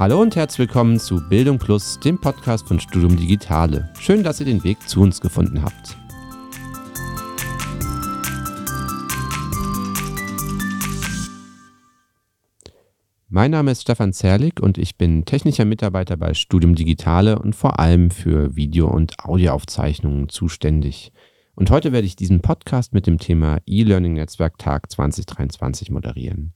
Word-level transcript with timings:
Hallo 0.00 0.18
und 0.22 0.34
herzlich 0.34 0.60
willkommen 0.60 0.98
zu 0.98 1.20
Bildung 1.28 1.58
Plus, 1.58 2.00
dem 2.00 2.18
Podcast 2.18 2.66
von 2.66 2.80
Studium 2.80 3.18
Digitale. 3.18 3.90
Schön, 4.00 4.24
dass 4.24 4.40
ihr 4.40 4.46
den 4.46 4.64
Weg 4.64 4.88
zu 4.88 5.02
uns 5.02 5.20
gefunden 5.20 5.62
habt. 5.62 5.94
Mein 13.28 13.50
Name 13.50 13.72
ist 13.72 13.82
Stefan 13.82 14.14
Zerlik 14.14 14.60
und 14.62 14.78
ich 14.78 14.96
bin 14.96 15.26
technischer 15.26 15.66
Mitarbeiter 15.66 16.16
bei 16.16 16.32
Studium 16.32 16.74
Digitale 16.74 17.38
und 17.38 17.54
vor 17.54 17.78
allem 17.78 18.10
für 18.10 18.56
Video- 18.56 18.88
und 18.88 19.22
Audioaufzeichnungen 19.22 20.30
zuständig. 20.30 21.12
Und 21.54 21.70
heute 21.70 21.92
werde 21.92 22.06
ich 22.06 22.16
diesen 22.16 22.40
Podcast 22.40 22.94
mit 22.94 23.06
dem 23.06 23.18
Thema 23.18 23.58
E-Learning 23.66 24.14
Netzwerktag 24.14 24.90
2023 24.90 25.90
moderieren. 25.90 26.54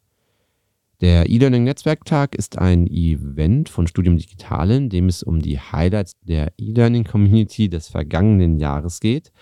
Der 1.00 1.28
E-Learning 1.28 1.64
Netzwerktag 1.64 2.34
ist 2.34 2.58
ein 2.58 2.86
Event 2.86 3.68
von 3.68 3.86
Studium 3.86 4.16
Digitale, 4.16 4.76
in 4.76 4.88
dem 4.88 5.08
es 5.08 5.22
um 5.22 5.40
die 5.40 5.58
Highlights 5.58 6.12
der 6.22 6.52
E-Learning 6.58 7.04
Community 7.04 7.68
des 7.68 7.88
vergangenen 7.88 8.58
Jahres 8.58 9.00
geht. 9.00 9.32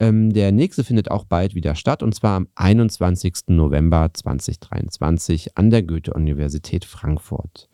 Ähm, 0.00 0.32
der 0.32 0.52
nächste 0.52 0.82
findet 0.82 1.10
auch 1.10 1.24
bald 1.24 1.54
wieder 1.54 1.74
statt 1.74 2.02
und 2.02 2.14
zwar 2.14 2.36
am 2.36 2.48
21. 2.56 3.34
November 3.48 4.10
2023 4.12 5.56
an 5.56 5.70
der 5.70 5.82
Goethe-Universität 5.82 6.84
Frankfurt. 6.84 7.68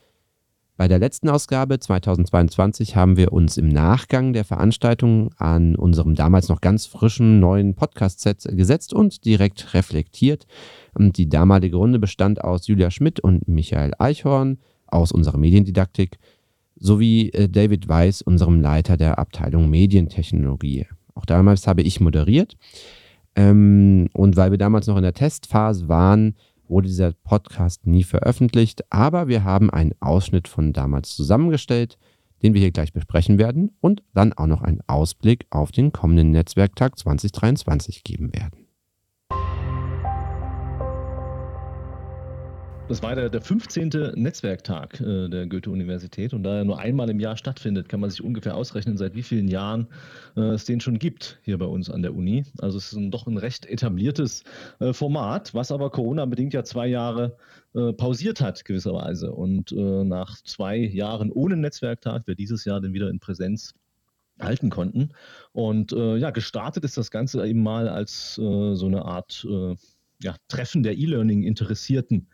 Bei 0.81 0.89
der 0.89 0.99
letzten 0.99 1.29
Ausgabe 1.29 1.79
2022 1.79 2.97
haben 2.97 3.19
wir 3.19 3.35
uns 3.35 3.59
im 3.59 3.69
Nachgang 3.69 4.33
der 4.33 4.47
Veranstaltung 4.47 5.29
an 5.37 5.77
unserem 5.77 6.15
damals 6.15 6.49
noch 6.49 6.63
ganz 6.63 6.87
frischen 6.87 7.39
neuen 7.39 7.75
Podcast-Set 7.75 8.49
gesetzt 8.57 8.95
und 8.95 9.27
direkt 9.27 9.75
reflektiert. 9.75 10.47
Die 10.99 11.29
damalige 11.29 11.77
Runde 11.77 11.99
bestand 11.99 12.43
aus 12.43 12.67
Julia 12.67 12.91
Schmidt 12.91 13.21
und 13.21 13.47
Michael 13.47 13.93
Eichhorn 13.99 14.57
aus 14.87 15.13
unserer 15.13 15.37
Mediendidaktik 15.37 16.17
sowie 16.77 17.29
äh, 17.33 17.51
David 17.51 17.87
Weiß, 17.87 18.23
unserem 18.23 18.63
Leiter 18.63 18.97
der 18.97 19.19
Abteilung 19.19 19.69
Medientechnologie. 19.69 20.87
Auch 21.13 21.27
damals 21.27 21.67
habe 21.67 21.83
ich 21.83 22.01
moderiert. 22.01 22.57
Ähm, 23.37 24.09
und 24.15 24.37
weil 24.39 24.51
wir 24.51 24.57
damals 24.57 24.87
noch 24.87 24.97
in 24.97 25.03
der 25.03 25.13
Testphase 25.13 25.91
waren, 25.91 26.37
wurde 26.71 26.89
dieser 26.89 27.13
Podcast 27.13 27.87
nie 27.87 28.05
veröffentlicht, 28.05 28.85
aber 28.91 29.29
wir 29.29 29.45
haben 29.45 29.71
einen 29.71 29.93
Ausschnitt 30.01 30.49
von 30.49 30.73
damals 30.73 31.15
zusammengestellt, 31.15 31.99
den 32.43 32.55
wir 32.55 32.61
hier 32.61 32.71
gleich 32.71 32.93
besprechen 32.93 33.39
werden 33.39 33.77
und 33.81 34.03
dann 34.15 34.33
auch 34.33 34.47
noch 34.47 34.63
einen 34.63 34.81
Ausblick 34.87 35.47
auf 35.51 35.73
den 35.73 35.93
kommenden 35.93 36.31
Netzwerktag 36.31 36.99
2023 36.99 38.05
geben 38.05 38.35
werden. 38.35 38.60
Das 42.91 43.05
war 43.05 43.15
der, 43.15 43.31
der 43.31 43.41
15. 43.41 44.15
Netzwerktag 44.17 45.01
äh, 45.01 45.29
der 45.29 45.47
Goethe-Universität 45.47 46.35
und 46.35 46.43
da 46.43 46.57
er 46.57 46.65
nur 46.65 46.81
einmal 46.81 47.09
im 47.09 47.21
Jahr 47.21 47.37
stattfindet, 47.37 47.89
kann 47.89 48.01
man 48.01 48.11
sich 48.11 48.21
ungefähr 48.21 48.57
ausrechnen, 48.57 48.97
seit 48.97 49.15
wie 49.15 49.23
vielen 49.23 49.47
Jahren 49.47 49.87
äh, 50.37 50.41
es 50.41 50.65
den 50.65 50.81
schon 50.81 50.99
gibt 50.99 51.39
hier 51.43 51.57
bei 51.57 51.67
uns 51.67 51.89
an 51.89 52.03
der 52.03 52.17
Uni. 52.17 52.47
Also 52.59 52.79
es 52.79 52.87
ist 52.87 52.99
ein, 52.99 53.13
doch 53.13 53.29
ein 53.29 53.37
recht 53.37 53.65
etabliertes 53.65 54.43
äh, 54.81 54.93
Format, 54.93 55.55
was 55.55 55.71
aber 55.71 55.91
Corona-bedingt 55.91 56.53
ja 56.53 56.65
zwei 56.65 56.89
Jahre 56.89 57.37
äh, 57.77 57.93
pausiert 57.93 58.41
hat 58.41 58.65
gewisserweise. 58.65 59.31
Und 59.31 59.71
äh, 59.71 59.77
nach 60.03 60.43
zwei 60.43 60.77
Jahren 60.79 61.31
ohne 61.31 61.57
Netzwerktag 61.57 62.27
wir 62.27 62.35
dieses 62.35 62.65
Jahr 62.65 62.81
dann 62.81 62.93
wieder 62.93 63.09
in 63.09 63.21
Präsenz 63.21 63.73
halten 64.41 64.69
konnten. 64.69 65.11
Und 65.53 65.93
äh, 65.93 66.17
ja, 66.17 66.31
gestartet 66.33 66.83
ist 66.83 66.97
das 66.97 67.13
Ganze 67.13 67.47
eben 67.47 67.63
mal 67.63 67.89
als 67.89 68.35
so 68.35 68.87
eine 68.87 69.05
Art 69.05 69.47
ja, 70.23 70.37
Treffen 70.49 70.83
der 70.83 70.99
E-Learning-Interessierten 70.99 72.29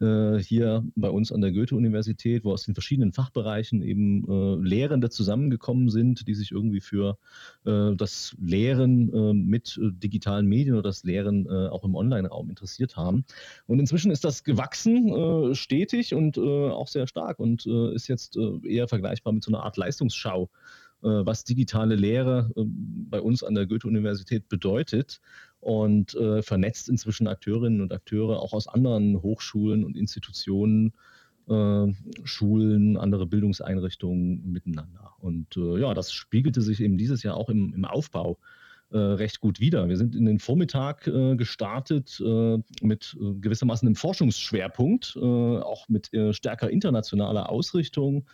äh, 0.00 0.38
hier 0.38 0.84
bei 0.96 1.10
uns 1.10 1.32
an 1.32 1.40
der 1.40 1.52
Goethe-Universität, 1.52 2.44
wo 2.44 2.52
aus 2.52 2.64
den 2.64 2.74
verschiedenen 2.74 3.12
Fachbereichen 3.12 3.82
eben 3.82 4.24
äh, 4.28 4.66
Lehrende 4.66 5.10
zusammengekommen 5.10 5.90
sind, 5.90 6.26
die 6.26 6.34
sich 6.34 6.52
irgendwie 6.52 6.80
für 6.80 7.18
äh, 7.64 7.94
das 7.96 8.34
Lehren 8.40 9.12
äh, 9.12 9.34
mit 9.34 9.78
äh, 9.80 9.90
digitalen 9.92 10.46
Medien 10.46 10.74
oder 10.74 10.88
das 10.88 11.04
Lehren 11.04 11.46
äh, 11.46 11.68
auch 11.68 11.84
im 11.84 11.94
Online-Raum 11.94 12.48
interessiert 12.48 12.96
haben. 12.96 13.24
Und 13.66 13.78
inzwischen 13.78 14.10
ist 14.10 14.24
das 14.24 14.44
gewachsen, 14.44 15.54
stetig 15.54 16.14
und 16.14 16.38
auch 16.38 16.88
sehr 16.88 17.06
stark 17.06 17.38
und 17.38 17.66
ist 17.66 18.08
jetzt 18.08 18.38
eher 18.64 18.88
vergleichbar 18.88 19.32
mit 19.32 19.44
so 19.44 19.50
einer 19.50 19.62
Art 19.62 19.76
Leistungsschau 19.76 20.50
was 21.02 21.44
digitale 21.44 21.94
Lehre 21.94 22.50
bei 22.54 23.20
uns 23.20 23.42
an 23.42 23.54
der 23.54 23.66
Goethe-Universität 23.66 24.48
bedeutet 24.48 25.20
und 25.60 26.14
äh, 26.14 26.42
vernetzt 26.42 26.88
inzwischen 26.88 27.26
Akteurinnen 27.26 27.80
und 27.80 27.92
Akteure 27.92 28.40
auch 28.40 28.52
aus 28.52 28.66
anderen 28.66 29.22
Hochschulen 29.22 29.84
und 29.84 29.96
Institutionen, 29.96 30.92
äh, 31.48 31.86
Schulen, 32.24 32.96
andere 32.96 33.26
Bildungseinrichtungen 33.26 34.50
miteinander. 34.50 35.12
Und 35.20 35.56
äh, 35.56 35.80
ja, 35.80 35.94
das 35.94 36.12
spiegelte 36.12 36.62
sich 36.62 36.80
eben 36.80 36.96
dieses 36.96 37.22
Jahr 37.22 37.36
auch 37.36 37.48
im, 37.48 37.74
im 37.74 37.84
Aufbau 37.84 38.38
äh, 38.92 38.98
recht 38.98 39.38
gut 39.38 39.60
wider. 39.60 39.88
Wir 39.88 39.96
sind 39.96 40.16
in 40.16 40.24
den 40.24 40.40
Vormittag 40.40 41.06
äh, 41.06 41.36
gestartet 41.36 42.20
äh, 42.24 42.58
mit 42.82 43.16
gewissermaßen 43.20 43.86
einem 43.86 43.94
Forschungsschwerpunkt, 43.94 45.16
auch 45.16 45.88
mit 45.88 46.10
stärker 46.32 46.70
internationaler 46.70 47.48
Ausrichtung 47.50 48.26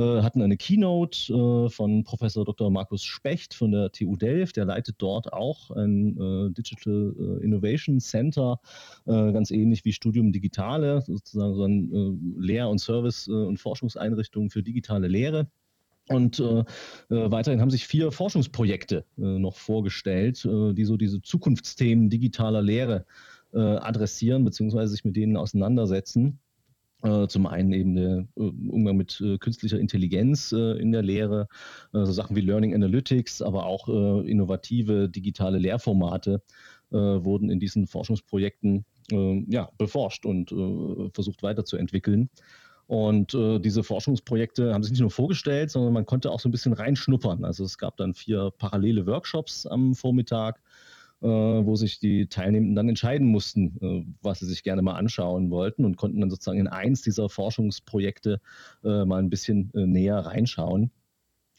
hatten 0.00 0.42
eine 0.42 0.56
Keynote 0.56 1.32
äh, 1.32 1.70
von 1.70 2.04
Professor 2.04 2.44
Dr. 2.44 2.70
Markus 2.70 3.04
Specht 3.04 3.54
von 3.54 3.72
der 3.72 3.92
TU 3.92 4.16
Delft. 4.16 4.56
Der 4.56 4.64
leitet 4.64 4.96
dort 4.98 5.32
auch 5.32 5.70
ein 5.70 6.18
äh, 6.18 6.50
Digital 6.50 7.14
äh, 7.18 7.44
Innovation 7.44 8.00
Center, 8.00 8.60
äh, 9.06 9.32
ganz 9.32 9.50
ähnlich 9.50 9.84
wie 9.84 9.92
Studium 9.92 10.32
Digitale, 10.32 11.02
sozusagen 11.06 11.54
so 11.54 11.62
eine 11.64 12.18
Lehr- 12.38 12.68
und 12.68 12.78
Service- 12.78 13.28
und 13.28 13.58
Forschungseinrichtung 13.58 14.50
für 14.50 14.62
digitale 14.62 15.08
Lehre. 15.08 15.46
Und 16.08 16.38
äh, 16.38 16.64
weiterhin 17.08 17.60
haben 17.60 17.70
sich 17.70 17.86
vier 17.86 18.12
Forschungsprojekte 18.12 19.04
äh, 19.16 19.22
noch 19.22 19.56
vorgestellt, 19.56 20.44
äh, 20.44 20.74
die 20.74 20.84
so 20.84 20.96
diese 20.96 21.22
Zukunftsthemen 21.22 22.10
digitaler 22.10 22.62
Lehre 22.62 23.06
adressieren 23.56 24.44
bzw. 24.44 24.86
sich 24.86 25.04
mit 25.04 25.14
denen 25.14 25.36
auseinandersetzen. 25.36 26.40
Äh, 27.04 27.28
zum 27.28 27.46
einen 27.46 27.72
eben 27.72 27.94
der 27.94 28.26
äh, 28.36 28.40
Umgang 28.40 28.96
mit 28.96 29.20
äh, 29.20 29.36
künstlicher 29.36 29.78
Intelligenz 29.78 30.52
in 30.52 30.90
der 30.90 31.02
Lehre, 31.02 31.48
so 31.92 32.12
Sachen 32.12 32.34
wie 32.34 32.40
Learning 32.40 32.74
Analytics, 32.74 33.42
aber 33.42 33.66
auch 33.66 33.88
innovative 33.88 35.08
digitale 35.08 35.58
Lehrformate 35.58 36.42
wurden 36.90 37.50
in 37.50 37.58
diesen 37.58 37.86
Forschungsprojekten 37.86 38.84
ja, 39.10 39.68
beforscht 39.78 40.24
und 40.26 40.50
versucht 41.12 41.42
weiterzuentwickeln. 41.42 42.30
Und 42.86 43.34
äh, 43.34 43.58
diese 43.58 43.82
Forschungsprojekte 43.82 44.72
haben 44.72 44.82
sich 44.82 44.92
nicht 44.92 45.00
nur 45.00 45.10
vorgestellt, 45.10 45.70
sondern 45.70 45.92
man 45.92 46.06
konnte 46.06 46.30
auch 46.30 46.40
so 46.40 46.48
ein 46.48 46.52
bisschen 46.52 46.72
reinschnuppern. 46.72 47.44
Also 47.44 47.64
es 47.64 47.78
gab 47.78 47.96
dann 47.96 48.14
vier 48.14 48.52
parallele 48.58 49.06
Workshops 49.06 49.66
am 49.66 49.94
Vormittag, 49.94 50.60
wo 51.28 51.76
sich 51.76 51.98
die 52.00 52.26
Teilnehmenden 52.26 52.76
dann 52.76 52.88
entscheiden 52.88 53.26
mussten, 53.26 53.76
äh, 53.80 54.04
was 54.22 54.40
sie 54.40 54.46
sich 54.46 54.62
gerne 54.62 54.82
mal 54.82 54.94
anschauen 54.94 55.50
wollten 55.50 55.84
und 55.84 55.96
konnten 55.96 56.20
dann 56.20 56.30
sozusagen 56.30 56.60
in 56.60 56.66
eins 56.66 57.02
dieser 57.02 57.28
Forschungsprojekte 57.28 58.40
äh, 58.84 59.04
mal 59.04 59.22
ein 59.22 59.30
bisschen 59.30 59.70
näher 59.74 60.18
reinschauen 60.18 60.90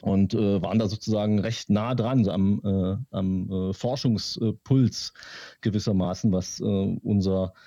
und 0.02 0.34
äh, 0.34 0.62
waren 0.62 0.80
da 0.80 0.88
sozusagen 0.88 1.40
recht 1.40 1.70
nah 1.70 1.96
dran 1.96 2.28
am, 2.28 2.62
äh, 2.64 3.16
am 3.16 3.52
äh, 3.52 3.74
Forschungspuls 3.74 5.14
gewissermaßen, 5.62 6.32
was 6.32 6.60
unser 6.60 7.46
äh, 7.46 7.60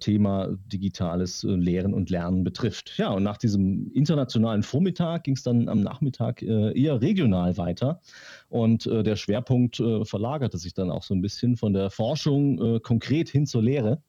Thema 0.00 0.48
digitales 0.66 1.44
äh, 1.44 1.48
Lehren 1.48 1.94
und 1.94 2.10
Lernen 2.10 2.44
betrifft. 2.44 2.94
Ja, 2.96 3.10
und 3.10 3.22
nach 3.22 3.36
diesem 3.36 3.90
internationalen 3.92 4.62
Vormittag 4.62 5.24
ging 5.24 5.34
es 5.34 5.42
dann 5.42 5.68
am 5.68 5.80
Nachmittag 5.80 6.42
äh, 6.42 6.72
eher 6.78 7.00
regional 7.00 7.56
weiter. 7.56 8.00
Und 8.48 8.84
der 8.84 9.16
Schwerpunkt 9.16 9.76
verlagerte 10.02 10.58
sich 10.58 10.74
dann 10.74 10.90
auch 10.90 11.02
so 11.02 11.14
ein 11.14 11.22
bisschen 11.22 11.56
von 11.56 11.72
der 11.72 11.88
Forschung 11.88 12.82
konkret 12.82 13.30
hin 13.30 13.46
zur 13.46 13.62
Lehre. 13.62 14.02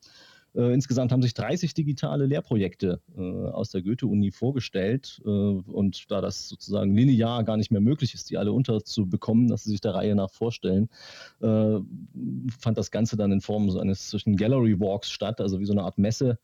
Äh, 0.55 0.73
insgesamt 0.73 1.11
haben 1.11 1.21
sich 1.21 1.33
30 1.33 1.73
digitale 1.73 2.25
Lehrprojekte 2.25 3.01
äh, 3.17 3.21
aus 3.21 3.71
der 3.71 3.81
Goethe-Uni 3.81 4.31
vorgestellt. 4.31 5.21
Äh, 5.25 5.29
und 5.29 6.11
da 6.11 6.21
das 6.21 6.47
sozusagen 6.47 6.95
linear 6.95 7.43
gar 7.43 7.57
nicht 7.57 7.71
mehr 7.71 7.81
möglich 7.81 8.13
ist, 8.13 8.29
die 8.29 8.37
alle 8.37 8.51
unterzubekommen, 8.51 9.47
dass 9.47 9.63
sie 9.63 9.71
sich 9.71 9.81
der 9.81 9.95
Reihe 9.95 10.15
nach 10.15 10.31
vorstellen, 10.31 10.89
fand 11.39 12.77
das 12.77 12.91
Ganze 12.91 13.17
dann 13.17 13.31
in 13.31 13.41
Form 13.41 13.69
so 13.69 13.79
eines 13.79 14.09
solchen 14.09 14.35
Gallery 14.35 14.79
Walks 14.79 15.11
statt, 15.11 15.41
also 15.41 15.59
wie 15.59 15.65
so 15.65 15.73
eine 15.73 15.83
Art 15.83 15.97
Messe 15.97 16.39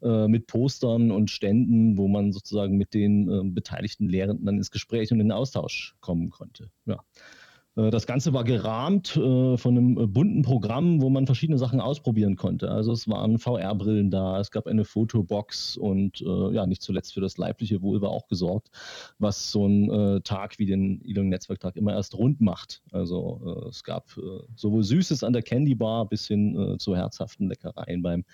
mit 0.00 0.46
Postern 0.46 1.10
und 1.10 1.30
Ständen, 1.30 1.96
wo 1.96 2.08
man 2.08 2.32
sozusagen 2.32 2.76
mit 2.76 2.92
den 2.92 3.28
äh, 3.28 3.42
beteiligten 3.44 4.08
Lehrenden 4.08 4.46
dann 4.46 4.56
ins 4.56 4.70
Gespräch 4.70 5.12
und 5.12 5.20
in 5.20 5.28
den 5.28 5.32
Austausch 5.32 5.94
kommen 6.00 6.30
konnte. 6.30 6.70
Ja. 6.86 7.02
Äh, 7.76 7.90
das 7.90 8.06
Ganze 8.06 8.32
war 8.32 8.44
gerahmt 8.44 9.16
äh, 9.16 9.56
von 9.56 9.76
einem 9.76 9.98
äh, 9.98 10.06
bunten 10.06 10.42
Programm, 10.42 11.00
wo 11.00 11.10
man 11.10 11.26
verschiedene 11.26 11.58
Sachen 11.58 11.80
ausprobieren 11.80 12.36
konnte. 12.36 12.70
Also 12.70 12.92
es 12.92 13.08
waren 13.08 13.38
VR-Brillen 13.38 14.10
da, 14.10 14.38
es 14.40 14.50
gab 14.50 14.66
eine 14.66 14.84
Fotobox 14.84 15.76
und 15.76 16.20
ja, 16.20 16.66
nicht 16.66 16.82
zuletzt 16.82 17.14
für 17.14 17.20
das 17.20 17.36
leibliche 17.38 17.82
Wohl 17.82 18.00
war 18.00 18.10
auch 18.10 18.26
gesorgt, 18.28 18.70
was 19.18 19.50
so 19.50 19.66
ein 19.66 20.22
Tag 20.24 20.58
wie 20.58 20.66
den 20.66 21.00
E-Learning 21.04 21.30
Netzwerktag 21.30 21.76
immer 21.76 21.92
erst 21.92 22.16
rund 22.16 22.40
macht. 22.40 22.82
Also 22.92 23.66
es 23.68 23.82
gab 23.84 24.10
sowohl 24.56 24.82
Süßes 24.82 25.24
an 25.24 25.32
der 25.32 25.42
Candy 25.42 25.74
Bar 25.74 26.08
bis 26.08 26.26
hin 26.26 26.76
zu 26.78 26.96
herzhaften 26.96 27.48
Leckereien 27.48 28.02
beim 28.02 28.24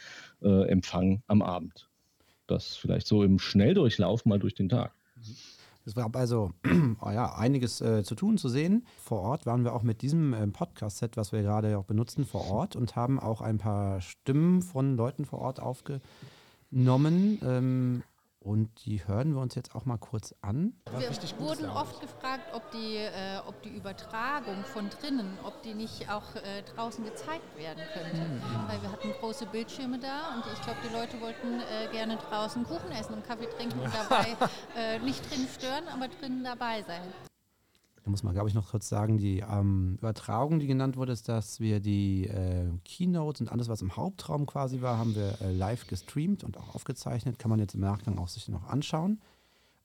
Empfang 0.40 1.23
am 1.26 1.43
Abend. 1.43 1.88
Das 2.46 2.76
vielleicht 2.76 3.06
so 3.06 3.23
im 3.23 3.38
Schnelldurchlauf 3.38 4.25
mal 4.25 4.38
durch 4.38 4.55
den 4.55 4.69
Tag. 4.69 4.98
Es 5.88 5.94
gab 5.94 6.17
also 6.17 6.50
oh 7.02 7.11
ja, 7.11 7.35
einiges 7.35 7.81
äh, 7.81 8.05
zu 8.05 8.14
tun, 8.14 8.37
zu 8.37 8.50
sehen. 8.50 8.85
Vor 9.02 9.23
Ort 9.23 9.46
waren 9.46 9.64
wir 9.64 9.73
auch 9.73 9.82
mit 9.82 10.02
diesem 10.02 10.35
äh, 10.35 10.46
Podcast-Set, 10.46 11.17
was 11.17 11.32
wir 11.32 11.40
gerade 11.40 11.79
auch 11.79 11.87
benutzen, 11.87 12.26
vor 12.26 12.50
Ort 12.50 12.76
und 12.76 12.94
haben 12.94 13.19
auch 13.19 13.40
ein 13.40 13.56
paar 13.56 14.02
Stimmen 14.02 14.61
von 14.61 14.99
Leuten 14.99 15.25
vor 15.25 15.38
Ort 15.38 15.61
aufgenommen. 15.61 17.40
Ähm, 17.43 18.02
und 18.40 18.70
die 18.85 19.06
hören 19.06 19.35
wir 19.35 19.40
uns 19.40 19.55
jetzt 19.55 19.75
auch 19.75 19.85
mal 19.85 19.99
kurz 19.99 20.35
an. 20.43 20.75
Wir 20.96 21.11
wurden 21.38 21.67
oft 21.67 22.00
gefragt, 22.00 22.55
ob 22.55 22.70
die, 22.70 22.96
äh, 22.96 23.38
ob 23.46 23.61
die 23.62 23.70
Übertragung 23.70 24.64
von 24.64 24.88
drinnen, 24.90 25.38
ob 25.44 25.62
die 25.62 25.75
nicht 25.75 26.08
auch 26.11 26.35
äh, 26.37 26.62
draußen 26.75 27.05
gezeigt 27.05 27.56
werden 27.56 27.82
könnte. 27.93 28.17
Mhm. 28.17 28.40
Weil 28.69 28.82
wir 28.82 28.93
hatten 28.93 29.11
große 29.20 29.46
Bildschirme 29.46 29.99
da 29.99 30.35
und 30.35 30.44
ich 30.52 30.62
glaube, 30.62 30.79
die 30.88 30.94
Leute 30.94 31.20
wollten 31.20 31.61
äh, 31.61 31.90
gerne 31.90 32.17
draußen 32.17 32.64
Kuchen 32.64 32.90
essen 32.93 33.14
und 33.14 33.26
Kaffee 33.26 33.46
trinken 33.46 33.81
und 33.81 33.93
dabei 33.93 34.37
äh, 34.76 34.99
nicht 35.00 35.29
drin 35.31 35.46
stören, 35.49 35.88
aber 35.88 36.08
drinnen 36.08 36.44
dabei 36.44 36.82
sein. 36.82 37.28
Da 38.09 38.11
muss 38.11 38.23
man, 38.23 38.33
glaube 38.33 38.49
ich, 38.49 38.55
noch 38.55 38.71
kurz 38.71 38.89
sagen, 38.89 39.19
die 39.19 39.41
ähm, 39.41 39.97
Übertragung, 39.99 40.61
die 40.61 40.67
genannt 40.67 40.97
wurde, 40.97 41.13
ist, 41.13 41.29
dass 41.29 41.61
wir 41.61 41.79
die 41.79 42.27
äh, 42.27 42.71
Keynotes 42.83 43.43
und 43.43 43.53
alles, 43.53 43.69
was 43.69 43.83
im 43.83 43.97
Hauptraum 43.97 44.47
quasi 44.47 44.81
war, 44.81 44.97
haben 44.97 45.15
wir 45.15 45.39
äh, 45.43 45.53
live 45.53 45.87
gestreamt 45.87 46.43
und 46.43 46.57
auch 46.57 46.75
aufgezeichnet. 46.75 47.39
Kann 47.39 47.51
man 47.51 47.59
jetzt 47.59 47.75
im 47.75 47.83
Nachgang 47.83 48.17
auch 48.17 48.29
sich 48.29 48.49
noch 48.49 48.67
anschauen. 48.67 49.21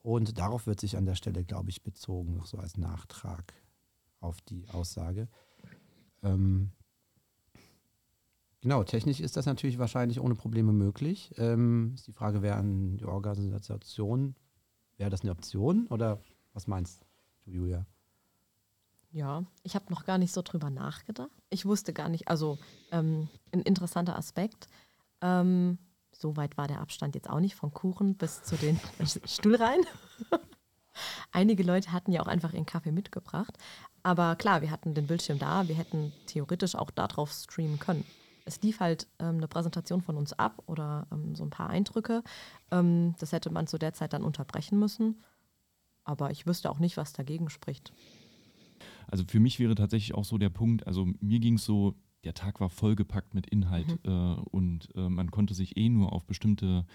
Und 0.04 0.38
darauf 0.40 0.68
wird 0.68 0.80
sich 0.80 0.96
an 0.96 1.06
der 1.06 1.16
Stelle, 1.16 1.44
glaube 1.44 1.70
ich, 1.70 1.84
bezogen, 1.84 2.36
noch 2.36 2.46
so 2.46 2.58
als 2.60 2.78
Nachtrag 2.78 3.54
auf 4.22 4.40
die 4.40 4.70
Aussage. 4.70 5.28
Ähm, 6.22 6.72
genau, 8.62 8.86
technisch 8.86 9.20
ist 9.20 9.36
das 9.36 9.48
natürlich 9.48 9.80
wahrscheinlich 9.80 10.22
ohne 10.22 10.36
Probleme 10.36 10.72
möglich. 10.72 11.34
Ähm, 11.36 11.92
ist 11.96 12.08
die 12.08 12.14
Frage, 12.14 12.42
wäre 12.42 12.56
an 12.56 12.96
die 12.96 13.04
Organisation, 13.04 14.36
wäre 14.96 15.10
das 15.10 15.24
eine 15.24 15.32
Option 15.32 15.88
oder 15.88 16.22
was 16.54 16.68
meinst 16.68 17.06
du, 17.44 17.52
Julia? 17.52 17.86
Ja, 19.14 19.44
ich 19.62 19.76
habe 19.76 19.86
noch 19.90 20.06
gar 20.06 20.18
nicht 20.18 20.34
so 20.34 20.42
drüber 20.42 20.72
nachgedacht. 20.72 21.30
Ich 21.52 21.66
wusste 21.66 21.94
gar 21.94 22.10
nicht, 22.10 22.28
also 22.28 22.58
ähm, 22.92 23.30
ein 23.52 23.62
interessanter 23.62 24.18
Aspekt. 24.18 24.68
Ähm, 25.22 25.78
so 26.12 26.36
weit 26.36 26.58
war 26.58 26.68
der 26.68 26.82
Abstand 26.82 27.14
jetzt 27.14 27.30
auch 27.30 27.40
nicht 27.40 27.56
vom 27.56 27.72
Kuchen 27.74 28.16
bis 28.16 28.42
zu 28.42 28.56
den 28.56 28.80
Stuhlreihen. 29.26 29.86
Einige 31.32 31.62
Leute 31.62 31.92
hatten 31.92 32.12
ja 32.12 32.22
auch 32.22 32.28
einfach 32.28 32.54
ihren 32.54 32.66
Kaffee 32.66 32.92
mitgebracht. 32.92 33.56
Aber 34.02 34.36
klar, 34.36 34.62
wir 34.62 34.72
hatten 34.72 34.96
den 34.96 35.06
Bildschirm 35.06 35.38
da, 35.38 35.68
wir 35.68 35.76
hätten 35.76 36.12
theoretisch 36.26 36.74
auch 36.74 36.90
darauf 36.90 37.32
streamen 37.32 37.78
können. 37.78 38.06
Es 38.46 38.62
lief 38.64 38.80
halt 38.80 39.08
ähm, 39.20 39.38
eine 39.38 39.48
Präsentation 39.48 40.02
von 40.02 40.18
uns 40.18 40.34
ab 40.34 40.64
oder 40.66 41.06
ähm, 41.12 41.36
so 41.36 41.44
ein 41.44 41.52
paar 41.52 41.70
Eindrücke. 41.70 42.24
Ähm, 42.72 43.14
das 43.20 43.32
hätte 43.32 43.52
man 43.52 43.68
zu 43.68 43.78
der 43.78 43.94
Zeit 43.94 44.14
dann 44.14 44.24
unterbrechen 44.24 44.80
müssen. 44.80 45.24
Aber 46.04 46.32
ich 46.32 46.48
wüsste 46.48 46.72
auch 46.72 46.80
nicht, 46.80 46.98
was 46.98 47.14
dagegen 47.14 47.50
spricht. 47.50 47.94
Also 49.14 49.26
für 49.28 49.40
mich 49.40 49.60
wäre 49.60 49.76
tatsächlich 49.76 50.16
auch 50.16 50.26
so 50.26 50.40
der 50.40 50.50
Punkt, 50.50 50.88
also 50.88 51.08
mir 51.22 51.40
ging 51.40 51.58
es 51.58 51.66
so, 51.66 51.94
der 52.24 52.34
Tag 52.34 52.60
war 52.60 52.72
vollgepackt 52.72 53.36
mit 53.36 53.46
Inhalt 53.46 53.88
mhm. 54.04 54.12
äh, 54.12 54.36
und 54.50 54.90
äh, 54.96 55.08
man 55.08 55.30
konnte 55.30 55.54
sich 55.54 55.78
eh 55.78 55.88
nur 55.88 56.14
auf 56.14 56.26
bestimmte 56.26 56.88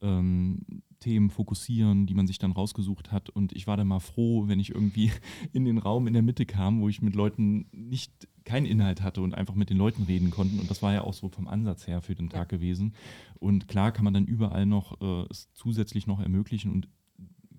ähm, 0.00 0.60
Themen 1.00 1.30
fokussieren, 1.30 2.06
die 2.06 2.14
man 2.14 2.28
sich 2.28 2.38
dann 2.38 2.52
rausgesucht 2.52 3.10
hat. 3.10 3.28
Und 3.28 3.52
ich 3.56 3.66
war 3.66 3.76
dann 3.76 3.88
mal 3.88 3.98
froh, 3.98 4.46
wenn 4.46 4.60
ich 4.60 4.70
irgendwie 4.70 5.10
in 5.52 5.64
den 5.64 5.78
Raum 5.78 6.06
in 6.06 6.12
der 6.12 6.22
Mitte 6.22 6.46
kam, 6.46 6.80
wo 6.80 6.88
ich 6.88 7.02
mit 7.02 7.16
Leuten 7.16 7.66
nicht 7.72 8.28
keinen 8.44 8.66
Inhalt 8.66 9.02
hatte 9.02 9.20
und 9.20 9.34
einfach 9.34 9.56
mit 9.56 9.68
den 9.68 9.76
Leuten 9.76 10.04
reden 10.04 10.30
konnten. 10.30 10.60
Und 10.60 10.70
das 10.70 10.80
war 10.80 10.92
ja 10.92 11.02
auch 11.02 11.14
so 11.14 11.28
vom 11.28 11.48
Ansatz 11.48 11.88
her 11.88 12.02
für 12.02 12.14
den 12.14 12.30
Tag 12.30 12.50
gewesen. 12.50 12.94
Und 13.40 13.66
klar 13.66 13.90
kann 13.90 14.04
man 14.04 14.14
dann 14.14 14.26
überall 14.26 14.64
noch 14.64 15.00
äh, 15.00 15.26
es 15.28 15.52
zusätzlich 15.54 16.06
noch 16.06 16.20
ermöglichen 16.20 16.70
und 16.70 16.88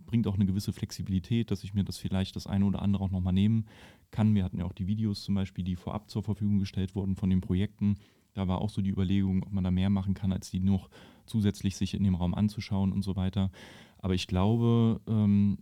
bringt 0.06 0.28
auch 0.28 0.36
eine 0.36 0.46
gewisse 0.46 0.74
Flexibilität, 0.74 1.52
dass 1.52 1.64
ich 1.64 1.74
mir 1.74 1.84
das 1.84 1.98
vielleicht 1.98 2.36
das 2.36 2.48
eine 2.48 2.66
oder 2.66 2.82
andere 2.82 3.04
auch 3.04 3.12
nochmal 3.12 3.34
nehmen 3.34 3.66
kann. 4.12 4.36
Wir 4.36 4.44
hatten 4.44 4.60
ja 4.60 4.66
auch 4.66 4.74
die 4.74 4.88
Videos 4.88 5.24
zum 5.24 5.36
Beispiel, 5.36 5.64
die 5.64 5.76
vorab 5.76 6.10
zur 6.10 6.24
Verfügung 6.24 6.60
gestellt 6.60 6.96
wurden 6.96 7.16
von 7.16 7.30
den 7.30 7.42
Projekten. 7.42 7.96
Da 8.34 8.48
war 8.48 8.62
auch 8.62 8.70
so 8.70 8.82
die 8.82 8.90
Überlegung, 8.90 9.44
ob 9.44 9.52
man 9.52 9.64
da 9.64 9.72
mehr 9.72 9.90
machen 9.90 10.14
kann, 10.14 10.32
als 10.32 10.52
die 10.52 10.60
noch 10.60 10.90
zusätzlich 11.26 11.76
sich 11.78 11.94
in 11.94 12.04
dem 12.04 12.16
Raum 12.16 12.34
anzuschauen 12.34 12.92
und 12.92 13.02
so 13.02 13.16
weiter. 13.16 13.52
Aber 13.98 14.14
ich 14.14 14.28
glaube, 14.28 15.02
ähm, 15.08 15.58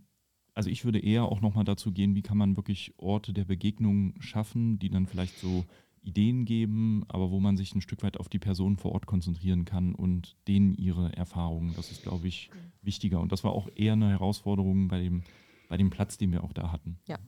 also 0.54 0.70
ich 0.70 0.84
würde 0.84 1.00
eher 1.00 1.24
auch 1.24 1.40
nochmal 1.40 1.64
dazu 1.64 1.92
gehen, 1.92 2.14
wie 2.14 2.22
kann 2.22 2.38
man 2.38 2.56
wirklich 2.56 2.94
Orte 2.96 3.32
der 3.32 3.44
Begegnung 3.44 4.14
schaffen, 4.20 4.78
die 4.78 4.90
dann 4.90 5.06
vielleicht 5.06 5.38
so 5.38 5.64
Ideen 6.04 6.44
geben, 6.44 7.04
aber 7.08 7.30
wo 7.30 7.40
man 7.40 7.56
sich 7.56 7.74
ein 7.74 7.80
Stück 7.80 8.02
weit 8.02 8.18
auf 8.18 8.28
die 8.28 8.38
Personen 8.38 8.76
vor 8.76 8.92
Ort 8.92 9.06
konzentrieren 9.06 9.64
kann 9.64 9.94
und 9.94 10.36
denen 10.46 10.74
ihre 10.74 11.12
Erfahrungen. 11.16 11.74
Das 11.76 11.90
ist, 11.90 12.02
glaube 12.02 12.28
ich, 12.28 12.50
wichtiger. 12.82 13.20
Und 13.20 13.32
das 13.32 13.44
war 13.44 13.52
auch 13.52 13.68
eher 13.74 13.94
eine 13.94 14.10
Herausforderung 14.10 14.88
bei 14.88 15.00
dem, 15.00 15.22
bei 15.68 15.76
dem 15.76 15.90
Platz, 15.90 16.18
den 16.18 16.32
wir 16.32 16.44
auch 16.44 16.52
da 16.52 16.70
hatten. 16.70 16.98
Ja. 17.06 17.18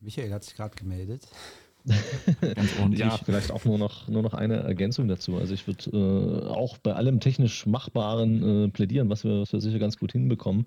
Michael 0.00 0.32
hat 0.32 0.44
sich 0.44 0.54
gerade 0.54 0.76
gemeldet. 0.76 1.28
Ganz 2.40 2.78
ordentlich. 2.78 3.00
Ja, 3.00 3.16
vielleicht 3.16 3.50
auch 3.50 3.64
nur 3.64 3.78
noch, 3.78 4.08
nur 4.08 4.22
noch 4.22 4.34
eine 4.34 4.56
Ergänzung 4.56 5.08
dazu. 5.08 5.36
Also 5.36 5.54
ich 5.54 5.66
würde 5.66 5.90
äh, 5.90 6.48
auch 6.48 6.78
bei 6.78 6.92
allem 6.92 7.20
technisch 7.20 7.66
Machbaren 7.66 8.66
äh, 8.66 8.68
plädieren, 8.68 9.08
was 9.08 9.24
wir, 9.24 9.40
was 9.40 9.52
wir 9.52 9.60
sicher 9.60 9.78
ganz 9.78 9.96
gut 9.96 10.12
hinbekommen. 10.12 10.66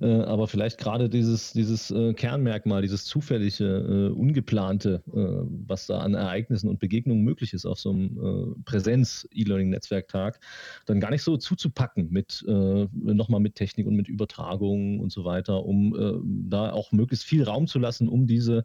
Äh, 0.00 0.06
aber 0.06 0.48
vielleicht 0.48 0.78
gerade 0.78 1.08
dieses, 1.08 1.52
dieses 1.52 1.90
äh, 1.90 2.14
Kernmerkmal, 2.14 2.82
dieses 2.82 3.04
zufällige, 3.04 3.64
äh, 3.64 4.08
ungeplante, 4.18 5.02
äh, 5.08 5.46
was 5.66 5.86
da 5.86 5.98
an 5.98 6.14
Ereignissen 6.14 6.68
und 6.68 6.80
Begegnungen 6.80 7.22
möglich 7.22 7.52
ist 7.52 7.66
auf 7.66 7.78
so 7.78 7.90
einem 7.90 8.62
Präsenz-E-Learning-Netzwerktag, 8.64 10.40
dann 10.86 11.00
gar 11.00 11.10
nicht 11.10 11.22
so 11.22 11.36
zuzupacken 11.36 12.08
mit 12.10 12.44
nochmal 12.46 13.40
mit 13.40 13.54
Technik 13.54 13.86
und 13.86 13.96
mit 13.96 14.08
Übertragungen 14.08 15.00
und 15.00 15.12
so 15.12 15.24
weiter, 15.24 15.64
um 15.64 16.46
da 16.48 16.72
auch 16.72 16.92
möglichst 16.92 17.24
viel 17.24 17.44
Raum 17.44 17.66
zu 17.66 17.78
lassen, 17.78 18.08
um 18.08 18.26
diese 18.26 18.64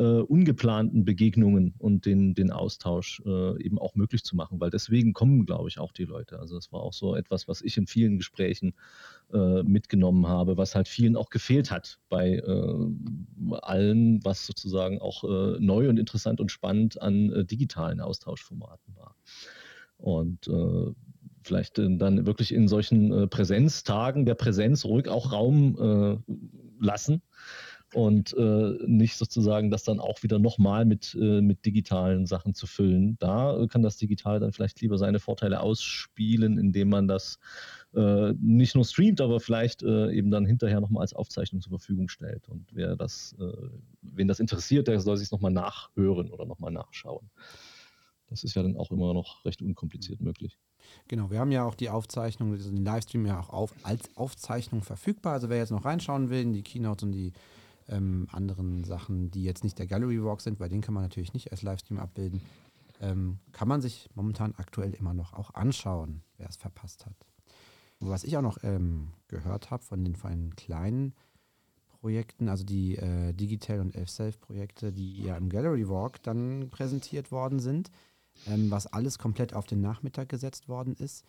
äh, 0.00 0.22
ungeplanten 0.22 1.04
Begegnungen 1.04 1.74
und 1.76 2.06
den, 2.06 2.32
den 2.32 2.50
Austausch 2.50 3.20
äh, 3.26 3.62
eben 3.62 3.78
auch 3.78 3.94
möglich 3.96 4.24
zu 4.24 4.34
machen, 4.34 4.58
weil 4.58 4.70
deswegen 4.70 5.12
kommen, 5.12 5.44
glaube 5.44 5.68
ich, 5.68 5.78
auch 5.78 5.92
die 5.92 6.06
Leute. 6.06 6.38
Also 6.38 6.54
das 6.54 6.72
war 6.72 6.80
auch 6.80 6.94
so 6.94 7.14
etwas, 7.14 7.48
was 7.48 7.60
ich 7.60 7.76
in 7.76 7.86
vielen 7.86 8.16
Gesprächen 8.16 8.72
äh, 9.30 9.62
mitgenommen 9.62 10.26
habe, 10.26 10.56
was 10.56 10.74
halt 10.74 10.88
vielen 10.88 11.16
auch 11.16 11.28
gefehlt 11.28 11.70
hat 11.70 11.98
bei 12.08 12.36
äh, 12.36 13.54
allen, 13.60 14.24
was 14.24 14.46
sozusagen 14.46 15.00
auch 15.00 15.22
äh, 15.24 15.60
neu 15.60 15.90
und 15.90 15.98
interessant 15.98 16.40
und 16.40 16.50
spannend 16.50 17.00
an 17.02 17.30
äh, 17.30 17.44
digitalen 17.44 18.00
Austauschformaten 18.00 18.96
war. 18.96 19.16
Und 19.98 20.50
vielleicht 21.42 21.76
dann 21.76 22.24
wirklich 22.24 22.54
in 22.54 22.68
solchen 22.68 23.28
Präsenztagen 23.28 24.24
der 24.24 24.34
Präsenz 24.34 24.86
ruhig 24.86 25.08
auch 25.08 25.30
Raum 25.30 26.22
lassen 26.80 27.20
und 27.94 28.32
äh, 28.36 28.78
nicht 28.86 29.16
sozusagen 29.16 29.70
das 29.70 29.82
dann 29.82 29.98
auch 29.98 30.22
wieder 30.22 30.38
nochmal 30.38 30.84
mit, 30.84 31.16
äh, 31.20 31.40
mit 31.40 31.64
digitalen 31.64 32.26
Sachen 32.26 32.54
zu 32.54 32.66
füllen. 32.66 33.16
Da 33.18 33.66
kann 33.68 33.82
das 33.82 33.96
Digital 33.96 34.40
dann 34.40 34.52
vielleicht 34.52 34.80
lieber 34.80 34.96
seine 34.98 35.18
Vorteile 35.18 35.60
ausspielen, 35.60 36.58
indem 36.58 36.88
man 36.88 37.08
das 37.08 37.38
äh, 37.94 38.32
nicht 38.40 38.74
nur 38.74 38.84
streamt, 38.84 39.20
aber 39.20 39.40
vielleicht 39.40 39.82
äh, 39.82 40.12
eben 40.12 40.30
dann 40.30 40.46
hinterher 40.46 40.80
nochmal 40.80 41.02
als 41.02 41.14
Aufzeichnung 41.14 41.60
zur 41.60 41.70
Verfügung 41.70 42.08
stellt. 42.08 42.48
Und 42.48 42.68
wer 42.72 42.94
das, 42.94 43.34
äh, 43.40 43.68
wen 44.02 44.28
das 44.28 44.38
interessiert, 44.38 44.86
der 44.86 45.00
soll 45.00 45.16
sich 45.16 45.32
nochmal 45.32 45.52
nachhören 45.52 46.30
oder 46.30 46.46
nochmal 46.46 46.70
nachschauen. 46.70 47.30
Das 48.28 48.44
ist 48.44 48.54
ja 48.54 48.62
dann 48.62 48.76
auch 48.76 48.92
immer 48.92 49.12
noch 49.12 49.44
recht 49.44 49.60
unkompliziert 49.60 50.20
möglich. 50.20 50.56
Genau, 51.08 51.30
wir 51.30 51.40
haben 51.40 51.50
ja 51.50 51.64
auch 51.64 51.74
die 51.74 51.90
Aufzeichnung, 51.90 52.56
den 52.56 52.84
Livestream 52.84 53.26
ja 53.26 53.40
auch 53.40 53.50
auf, 53.50 53.74
als 53.82 54.16
Aufzeichnung 54.16 54.82
verfügbar. 54.82 55.34
Also 55.34 55.48
wer 55.48 55.58
jetzt 55.58 55.72
noch 55.72 55.84
reinschauen 55.84 56.30
will 56.30 56.42
in 56.42 56.52
die 56.52 56.62
Keynote 56.62 57.06
und 57.06 57.12
die 57.12 57.32
ähm, 57.90 58.26
anderen 58.30 58.84
Sachen, 58.84 59.30
die 59.30 59.44
jetzt 59.44 59.64
nicht 59.64 59.78
der 59.78 59.86
Gallery 59.86 60.22
Walk 60.22 60.40
sind, 60.40 60.60
weil 60.60 60.68
den 60.68 60.80
kann 60.80 60.94
man 60.94 61.02
natürlich 61.02 61.34
nicht 61.34 61.52
als 61.52 61.62
Livestream 61.62 61.98
abbilden, 61.98 62.40
ähm, 63.00 63.38
kann 63.52 63.68
man 63.68 63.80
sich 63.80 64.08
momentan 64.14 64.54
aktuell 64.56 64.94
immer 64.94 65.14
noch 65.14 65.32
auch 65.32 65.54
anschauen, 65.54 66.22
wer 66.36 66.48
es 66.48 66.56
verpasst 66.56 67.06
hat. 67.06 67.14
Was 68.00 68.24
ich 68.24 68.36
auch 68.36 68.42
noch 68.42 68.58
ähm, 68.62 69.08
gehört 69.28 69.70
habe 69.70 69.82
von 69.82 70.04
den 70.04 70.16
feinen 70.16 70.56
kleinen 70.56 71.14
Projekten, 72.00 72.48
also 72.48 72.64
die 72.64 72.96
äh, 72.96 73.34
Digital 73.34 73.80
und 73.80 73.94
Elf-Self-Projekte, 73.94 74.92
die 74.92 75.22
ja 75.22 75.36
im 75.36 75.50
Gallery 75.50 75.86
Walk 75.88 76.22
dann 76.22 76.70
präsentiert 76.70 77.30
worden 77.30 77.60
sind, 77.60 77.90
ähm, 78.46 78.70
was 78.70 78.86
alles 78.86 79.18
komplett 79.18 79.54
auf 79.54 79.66
den 79.66 79.80
Nachmittag 79.80 80.28
gesetzt 80.28 80.68
worden 80.68 80.94
ist, 80.98 81.24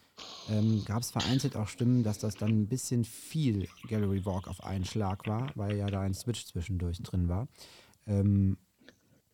ähm, 0.50 0.84
gab 0.86 1.02
es 1.02 1.12
vereinzelt 1.12 1.56
auch 1.56 1.68
Stimmen, 1.68 2.04
dass 2.04 2.20
das 2.20 2.36
dann 2.36 2.50
ein 2.50 2.68
bisschen 2.68 3.04
viel 3.04 3.68
Gallery 3.88 4.26
Walk 4.26 4.48
auf 4.48 4.64
einen 4.64 4.86
Schlag 4.86 5.28
war, 5.28 5.52
weil 5.56 5.78
ja 5.78 5.88
da 5.88 6.02
ein 6.02 6.14
Switch 6.14 6.46
zwischendurch 6.46 7.02
drin 7.04 7.28
war. 7.28 7.48
Ähm, 8.08 8.58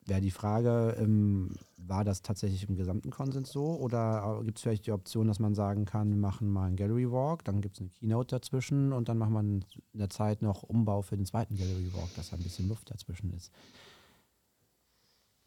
Wäre 0.08 0.22
die 0.22 0.32
Frage, 0.32 0.96
ähm, 0.98 1.52
war 1.76 2.06
das 2.06 2.22
tatsächlich 2.22 2.70
im 2.70 2.78
gesamten 2.78 3.10
Konsens 3.10 3.52
so 3.52 3.76
oder 3.76 4.42
gibt 4.46 4.58
es 4.58 4.62
vielleicht 4.64 4.88
die 4.88 4.94
Option, 4.94 5.28
dass 5.28 5.40
man 5.40 5.54
sagen 5.54 5.84
kann, 5.84 6.10
wir 6.10 6.18
machen 6.18 6.50
mal 6.50 6.68
einen 6.68 6.78
Gallery 6.78 7.12
Walk, 7.12 7.44
dann 7.44 7.60
gibt 7.60 7.76
es 7.76 7.82
eine 7.82 7.90
Keynote 7.90 8.34
dazwischen 8.34 8.94
und 8.94 9.10
dann 9.10 9.18
macht 9.18 9.32
man 9.32 9.66
in 9.92 10.00
der 10.00 10.10
Zeit 10.10 10.42
noch 10.42 10.64
Umbau 10.64 11.02
für 11.02 11.18
den 11.18 11.26
zweiten 11.26 11.58
Gallery 11.58 11.92
Walk, 11.94 12.16
dass 12.16 12.30
da 12.30 12.38
ein 12.38 12.44
bisschen 12.44 12.70
Luft 12.70 12.90
dazwischen 12.90 13.34
ist? 13.34 13.52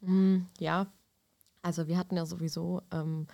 Mm, 0.01 0.41
ja, 0.59 0.85
also 1.61 1.87
wir 1.87 1.97
hatten 1.97 2.15
ja 2.15 2.25
sowieso 2.25 2.81
ähm, 2.91 3.27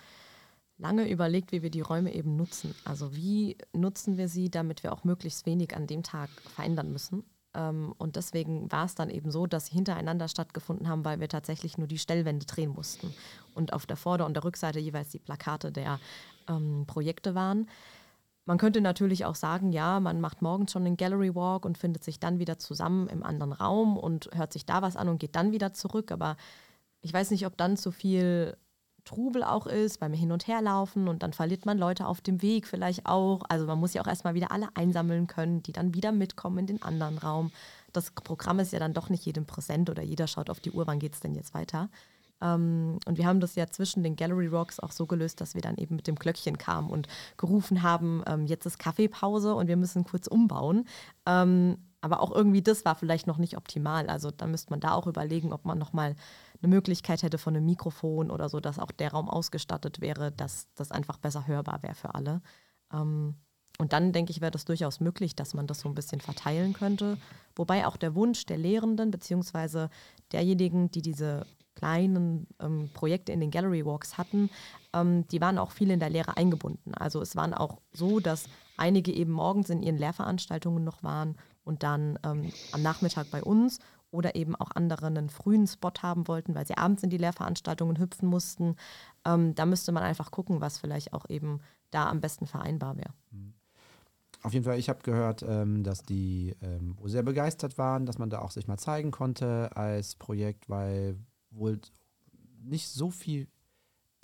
lange 0.78 1.10
überlegt, 1.10 1.52
wie 1.52 1.62
wir 1.62 1.70
die 1.70 1.80
Räume 1.80 2.14
eben 2.14 2.36
nutzen. 2.36 2.74
Also 2.84 3.14
wie 3.14 3.56
nutzen 3.72 4.16
wir 4.16 4.28
sie, 4.28 4.50
damit 4.50 4.82
wir 4.82 4.92
auch 4.92 5.04
möglichst 5.04 5.46
wenig 5.46 5.76
an 5.76 5.86
dem 5.86 6.02
Tag 6.02 6.30
verändern 6.54 6.92
müssen. 6.92 7.24
Ähm, 7.54 7.92
und 7.98 8.16
deswegen 8.16 8.70
war 8.70 8.84
es 8.84 8.94
dann 8.94 9.10
eben 9.10 9.30
so, 9.30 9.46
dass 9.46 9.66
sie 9.66 9.74
hintereinander 9.74 10.28
stattgefunden 10.28 10.88
haben, 10.88 11.04
weil 11.04 11.20
wir 11.20 11.28
tatsächlich 11.28 11.78
nur 11.78 11.88
die 11.88 11.98
Stellwände 11.98 12.46
drehen 12.46 12.70
mussten. 12.70 13.12
Und 13.54 13.72
auf 13.72 13.86
der 13.86 13.96
Vorder- 13.96 14.26
und 14.26 14.34
der 14.34 14.44
Rückseite 14.44 14.78
jeweils 14.78 15.10
die 15.10 15.18
Plakate 15.18 15.72
der 15.72 15.98
ähm, 16.48 16.84
Projekte 16.86 17.34
waren. 17.34 17.68
Man 18.44 18.56
könnte 18.56 18.80
natürlich 18.80 19.26
auch 19.26 19.34
sagen, 19.34 19.72
ja, 19.72 20.00
man 20.00 20.22
macht 20.22 20.40
morgens 20.40 20.72
schon 20.72 20.86
einen 20.86 20.96
Gallery 20.96 21.34
Walk 21.34 21.66
und 21.66 21.76
findet 21.76 22.02
sich 22.02 22.18
dann 22.18 22.38
wieder 22.38 22.58
zusammen 22.58 23.06
im 23.08 23.22
anderen 23.22 23.52
Raum 23.52 23.98
und 23.98 24.30
hört 24.32 24.54
sich 24.54 24.64
da 24.64 24.80
was 24.80 24.96
an 24.96 25.10
und 25.10 25.18
geht 25.18 25.36
dann 25.36 25.52
wieder 25.52 25.74
zurück. 25.74 26.10
Aber 26.12 26.38
ich 27.00 27.12
weiß 27.12 27.30
nicht, 27.30 27.46
ob 27.46 27.56
dann 27.56 27.76
zu 27.76 27.90
viel 27.90 28.56
Trubel 29.04 29.42
auch 29.42 29.66
ist, 29.66 30.00
beim 30.00 30.12
Hin- 30.12 30.32
und 30.32 30.46
Herlaufen 30.46 31.08
und 31.08 31.22
dann 31.22 31.32
verliert 31.32 31.64
man 31.64 31.78
Leute 31.78 32.06
auf 32.06 32.20
dem 32.20 32.42
Weg 32.42 32.66
vielleicht 32.66 33.06
auch. 33.06 33.40
Also 33.48 33.66
man 33.66 33.78
muss 33.78 33.94
ja 33.94 34.02
auch 34.02 34.06
erstmal 34.06 34.34
wieder 34.34 34.52
alle 34.52 34.68
einsammeln 34.74 35.26
können, 35.26 35.62
die 35.62 35.72
dann 35.72 35.94
wieder 35.94 36.12
mitkommen 36.12 36.58
in 36.58 36.66
den 36.66 36.82
anderen 36.82 37.16
Raum. 37.16 37.50
Das 37.94 38.10
Programm 38.10 38.58
ist 38.58 38.72
ja 38.72 38.78
dann 38.78 38.92
doch 38.92 39.08
nicht 39.08 39.24
jedem 39.24 39.46
präsent 39.46 39.88
oder 39.88 40.02
jeder 40.02 40.26
schaut 40.26 40.50
auf 40.50 40.60
die 40.60 40.72
Uhr, 40.72 40.86
wann 40.86 40.98
geht 40.98 41.14
es 41.14 41.20
denn 41.20 41.34
jetzt 41.34 41.54
weiter. 41.54 41.88
Ähm, 42.42 42.98
und 43.06 43.16
wir 43.16 43.26
haben 43.26 43.40
das 43.40 43.54
ja 43.54 43.66
zwischen 43.68 44.02
den 44.02 44.14
Gallery 44.14 44.48
Rocks 44.48 44.78
auch 44.78 44.92
so 44.92 45.06
gelöst, 45.06 45.40
dass 45.40 45.54
wir 45.54 45.62
dann 45.62 45.78
eben 45.78 45.96
mit 45.96 46.06
dem 46.06 46.16
Glöckchen 46.16 46.58
kamen 46.58 46.90
und 46.90 47.08
gerufen 47.38 47.82
haben, 47.82 48.22
ähm, 48.26 48.46
jetzt 48.46 48.66
ist 48.66 48.78
Kaffeepause 48.78 49.54
und 49.54 49.68
wir 49.68 49.76
müssen 49.76 50.04
kurz 50.04 50.26
umbauen. 50.26 50.86
Ähm, 51.26 51.78
aber 52.00 52.20
auch 52.20 52.30
irgendwie 52.30 52.62
das 52.62 52.84
war 52.84 52.94
vielleicht 52.94 53.26
noch 53.26 53.38
nicht 53.38 53.56
optimal. 53.56 54.08
Also 54.08 54.30
dann 54.30 54.50
müsste 54.50 54.70
man 54.70 54.80
da 54.80 54.92
auch 54.92 55.06
überlegen, 55.06 55.52
ob 55.52 55.64
man 55.64 55.78
nochmal 55.78 56.14
eine 56.62 56.68
Möglichkeit 56.68 57.22
hätte 57.22 57.38
von 57.38 57.56
einem 57.56 57.66
Mikrofon 57.66 58.30
oder 58.30 58.48
so, 58.48 58.60
dass 58.60 58.78
auch 58.78 58.90
der 58.92 59.12
Raum 59.12 59.28
ausgestattet 59.28 60.00
wäre, 60.00 60.32
dass 60.32 60.68
das 60.74 60.90
einfach 60.92 61.18
besser 61.18 61.46
hörbar 61.46 61.82
wäre 61.82 61.94
für 61.94 62.14
alle. 62.14 62.40
Ähm, 62.92 63.34
und 63.78 63.92
dann 63.92 64.12
denke 64.12 64.32
ich, 64.32 64.40
wäre 64.40 64.50
das 64.50 64.64
durchaus 64.64 64.98
möglich, 65.00 65.36
dass 65.36 65.54
man 65.54 65.68
das 65.68 65.80
so 65.80 65.88
ein 65.88 65.94
bisschen 65.94 66.20
verteilen 66.20 66.72
könnte. 66.72 67.16
Wobei 67.54 67.86
auch 67.86 67.96
der 67.96 68.14
Wunsch 68.14 68.44
der 68.46 68.58
Lehrenden 68.58 69.10
beziehungsweise 69.10 69.88
derjenigen, 70.32 70.90
die 70.90 71.02
diese 71.02 71.46
kleinen 71.76 72.48
ähm, 72.58 72.90
Projekte 72.92 73.30
in 73.30 73.38
den 73.38 73.52
Gallery 73.52 73.86
Walks 73.86 74.18
hatten, 74.18 74.50
ähm, 74.92 75.28
die 75.28 75.40
waren 75.40 75.58
auch 75.58 75.70
viel 75.70 75.92
in 75.92 76.00
der 76.00 76.10
Lehre 76.10 76.36
eingebunden. 76.36 76.92
Also 76.94 77.22
es 77.22 77.36
waren 77.36 77.54
auch 77.54 77.80
so, 77.92 78.18
dass 78.18 78.46
einige 78.76 79.12
eben 79.12 79.32
morgens 79.32 79.70
in 79.70 79.82
ihren 79.82 79.96
Lehrveranstaltungen 79.96 80.82
noch 80.82 81.04
waren 81.04 81.36
und 81.68 81.82
dann 81.82 82.18
ähm, 82.24 82.50
am 82.72 82.82
Nachmittag 82.82 83.30
bei 83.30 83.42
uns 83.42 83.78
oder 84.10 84.34
eben 84.34 84.56
auch 84.56 84.70
andere 84.74 85.06
einen 85.06 85.28
frühen 85.28 85.66
Spot 85.66 85.92
haben 86.00 86.26
wollten, 86.26 86.54
weil 86.54 86.66
sie 86.66 86.76
abends 86.76 87.02
in 87.02 87.10
die 87.10 87.18
Lehrveranstaltungen 87.18 87.98
hüpfen 87.98 88.28
mussten. 88.28 88.74
Ähm, 89.24 89.54
da 89.54 89.66
müsste 89.66 89.92
man 89.92 90.02
einfach 90.02 90.30
gucken, 90.30 90.60
was 90.60 90.78
vielleicht 90.78 91.12
auch 91.12 91.28
eben 91.28 91.60
da 91.90 92.08
am 92.08 92.20
besten 92.20 92.46
vereinbar 92.46 92.96
wäre. 92.96 93.12
Mhm. 93.30 93.54
Auf 94.42 94.54
jeden 94.54 94.64
Fall, 94.64 94.78
ich 94.78 94.88
habe 94.88 95.02
gehört, 95.02 95.42
ähm, 95.46 95.82
dass 95.82 96.02
die 96.02 96.54
ähm, 96.62 96.96
sehr 97.04 97.22
begeistert 97.22 97.76
waren, 97.76 98.06
dass 98.06 98.18
man 98.18 98.30
da 98.30 98.38
auch 98.38 98.52
sich 98.52 98.68
mal 98.68 98.78
zeigen 98.78 99.10
konnte 99.10 99.70
als 99.76 100.14
Projekt, 100.14 100.68
weil 100.70 101.18
wohl 101.50 101.80
nicht 102.62 102.88
so 102.88 103.10
viel 103.10 103.48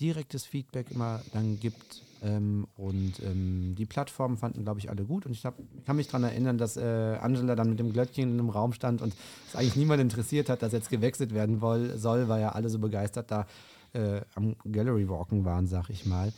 direktes 0.05 0.45
Feedback 0.45 0.91
immer 0.91 1.21
dann 1.33 1.59
gibt. 1.59 2.03
Ähm, 2.23 2.67
und 2.77 3.21
ähm, 3.23 3.75
die 3.77 3.87
Plattformen 3.87 4.37
fanden, 4.37 4.65
glaube 4.65 4.81
ich, 4.81 4.91
alle 4.91 5.05
gut. 5.05 5.27
Und 5.27 5.33
ich 5.33 5.45
hab, 5.45 5.57
kann 5.85 5.97
mich 5.97 6.07
daran 6.07 6.25
erinnern, 6.25 6.59
dass 6.59 6.77
äh, 6.77 7.19
Angela 7.21 7.55
dann 7.55 7.71
mit 7.71 7.79
dem 7.79 7.93
Glöckchen 7.93 8.33
in 8.33 8.39
einem 8.39 8.51
Raum 8.51 8.73
stand 8.73 9.03
und 9.03 9.15
es 9.49 9.57
eigentlich 9.57 9.77
niemand 9.77 10.01
interessiert 10.01 10.49
hat, 10.49 10.63
dass 10.63 10.73
jetzt 10.73 10.91
gewechselt 10.91 11.35
werden 11.35 11.61
woll, 11.61 11.99
soll, 11.99 12.29
weil 12.29 12.41
ja 12.41 12.51
alle 12.51 12.69
so 12.69 12.79
begeistert 12.79 13.31
da 13.31 13.47
äh, 13.93 14.21
am 14.35 14.57
Gallery 14.71 15.09
Walken 15.09 15.45
waren, 15.45 15.67
sag 15.67 15.91
ich 15.91 16.07
mal. 16.07 16.33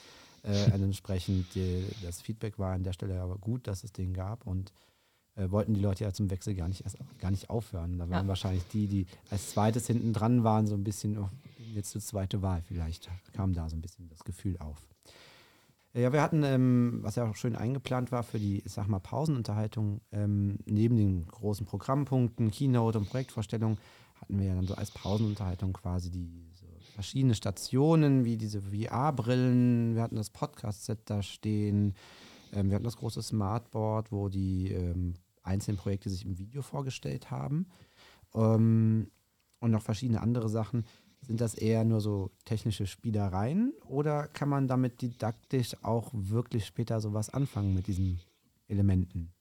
Äh, 0.45 0.71
entsprechend 0.73 1.55
die, 1.55 1.85
das 2.03 2.21
Feedback 2.21 2.59
war 2.59 2.75
an 2.75 2.83
der 2.83 2.93
Stelle 2.93 3.21
aber 3.21 3.37
gut, 3.37 3.67
dass 3.67 3.85
es 3.85 3.93
den 3.93 4.13
gab 4.13 4.47
und 4.47 4.73
äh, 5.37 5.51
wollten 5.51 5.75
die 5.75 5.81
Leute 5.81 6.05
ja 6.05 6.13
zum 6.13 6.31
Wechsel 6.31 6.55
gar 6.55 6.69
nicht 6.69 6.83
erst 6.83 6.99
gar 7.21 7.31
nicht 7.31 7.51
aufhören. 7.51 7.99
Da 7.99 8.09
waren 8.09 8.25
ja. 8.25 8.29
wahrscheinlich 8.29 8.65
die, 8.73 8.87
die 8.87 9.07
als 9.31 9.51
zweites 9.51 9.87
hinten 9.87 10.13
dran 10.13 10.45
waren, 10.45 10.67
so 10.67 10.75
ein 10.75 10.85
bisschen, 10.85 11.19
oh, 11.19 11.29
jetzt 11.75 11.95
die 11.95 12.01
zweite 12.01 12.43
Wahl 12.43 12.63
vielleicht, 12.63 13.11
kam 13.33 13.53
da 13.53 13.69
so 13.69 13.77
ein 13.77 13.83
bisschen 13.83 14.09
das 14.09 14.25
Gefühl 14.25 14.57
auf. 14.59 14.89
Äh, 15.95 16.03
ja, 16.03 16.13
wir 16.13 16.23
hatten, 16.23 16.43
ähm, 16.43 16.99
was 17.03 17.17
ja 17.17 17.29
auch 17.29 17.37
schön 17.37 17.57
eingeplant 17.57 18.13
war 18.13 18.23
für 18.23 18.39
die, 18.39 18.63
ich 18.65 18.73
sag 18.73 18.89
mal, 18.89 19.01
Pausenunterhaltung, 19.01 20.01
ähm, 20.13 20.59
neben 20.67 20.97
den 20.97 21.27
großen 21.27 21.67
Programmpunkten, 21.67 22.51
Keynote 22.51 22.99
und 22.99 23.09
Projektvorstellung, 23.09 23.79
hatten 24.21 24.39
wir 24.39 24.47
ja 24.47 24.55
dann 24.55 24.67
so 24.67 24.75
als 24.75 24.91
Pausenunterhaltung 24.91 25.73
quasi 25.73 26.11
die 26.11 26.51
so 26.55 26.67
verschiedene 26.95 27.35
Stationen, 27.35 28.25
wie 28.25 28.37
diese 28.37 28.63
VR-Brillen, 28.63 29.95
wir 29.95 30.03
hatten 30.03 30.17
das 30.17 30.31
Podcast-Set 30.31 31.01
da 31.05 31.23
stehen, 31.23 31.95
ähm, 32.53 32.69
wir 32.69 32.77
hatten 32.77 32.85
das 32.85 32.97
große 32.97 33.23
Smartboard, 33.23 34.13
wo 34.13 34.29
die 34.29 34.73
ähm, 34.73 35.15
einzelnen 35.43 35.79
Projekte 35.79 36.11
sich 36.11 36.25
im 36.25 36.39
Video 36.39 36.63
vorgestellt 36.63 37.31
haben. 37.31 37.67
Ähm, 38.35 39.11
und 39.59 39.71
noch 39.71 39.83
verschiedene 39.83 40.21
andere 40.21 40.49
Sachen. 40.49 40.85
Sind 41.23 41.41
das 41.41 41.55
eher 41.55 41.85
nur 41.85 42.01
so 42.01 42.31
technische 42.45 42.87
Spielereien 42.87 43.73
oder 43.89 44.29
kann 44.29 44.49
man 44.49 44.69
damit 44.69 45.03
didaktisch 45.03 45.77
auch 45.83 46.11
wirklich 46.13 46.65
später 46.67 47.01
sowas 47.01 47.31
anfangen 47.31 47.75
mit 47.75 47.87
diesen 47.87 48.21
Elementen? 48.69 49.33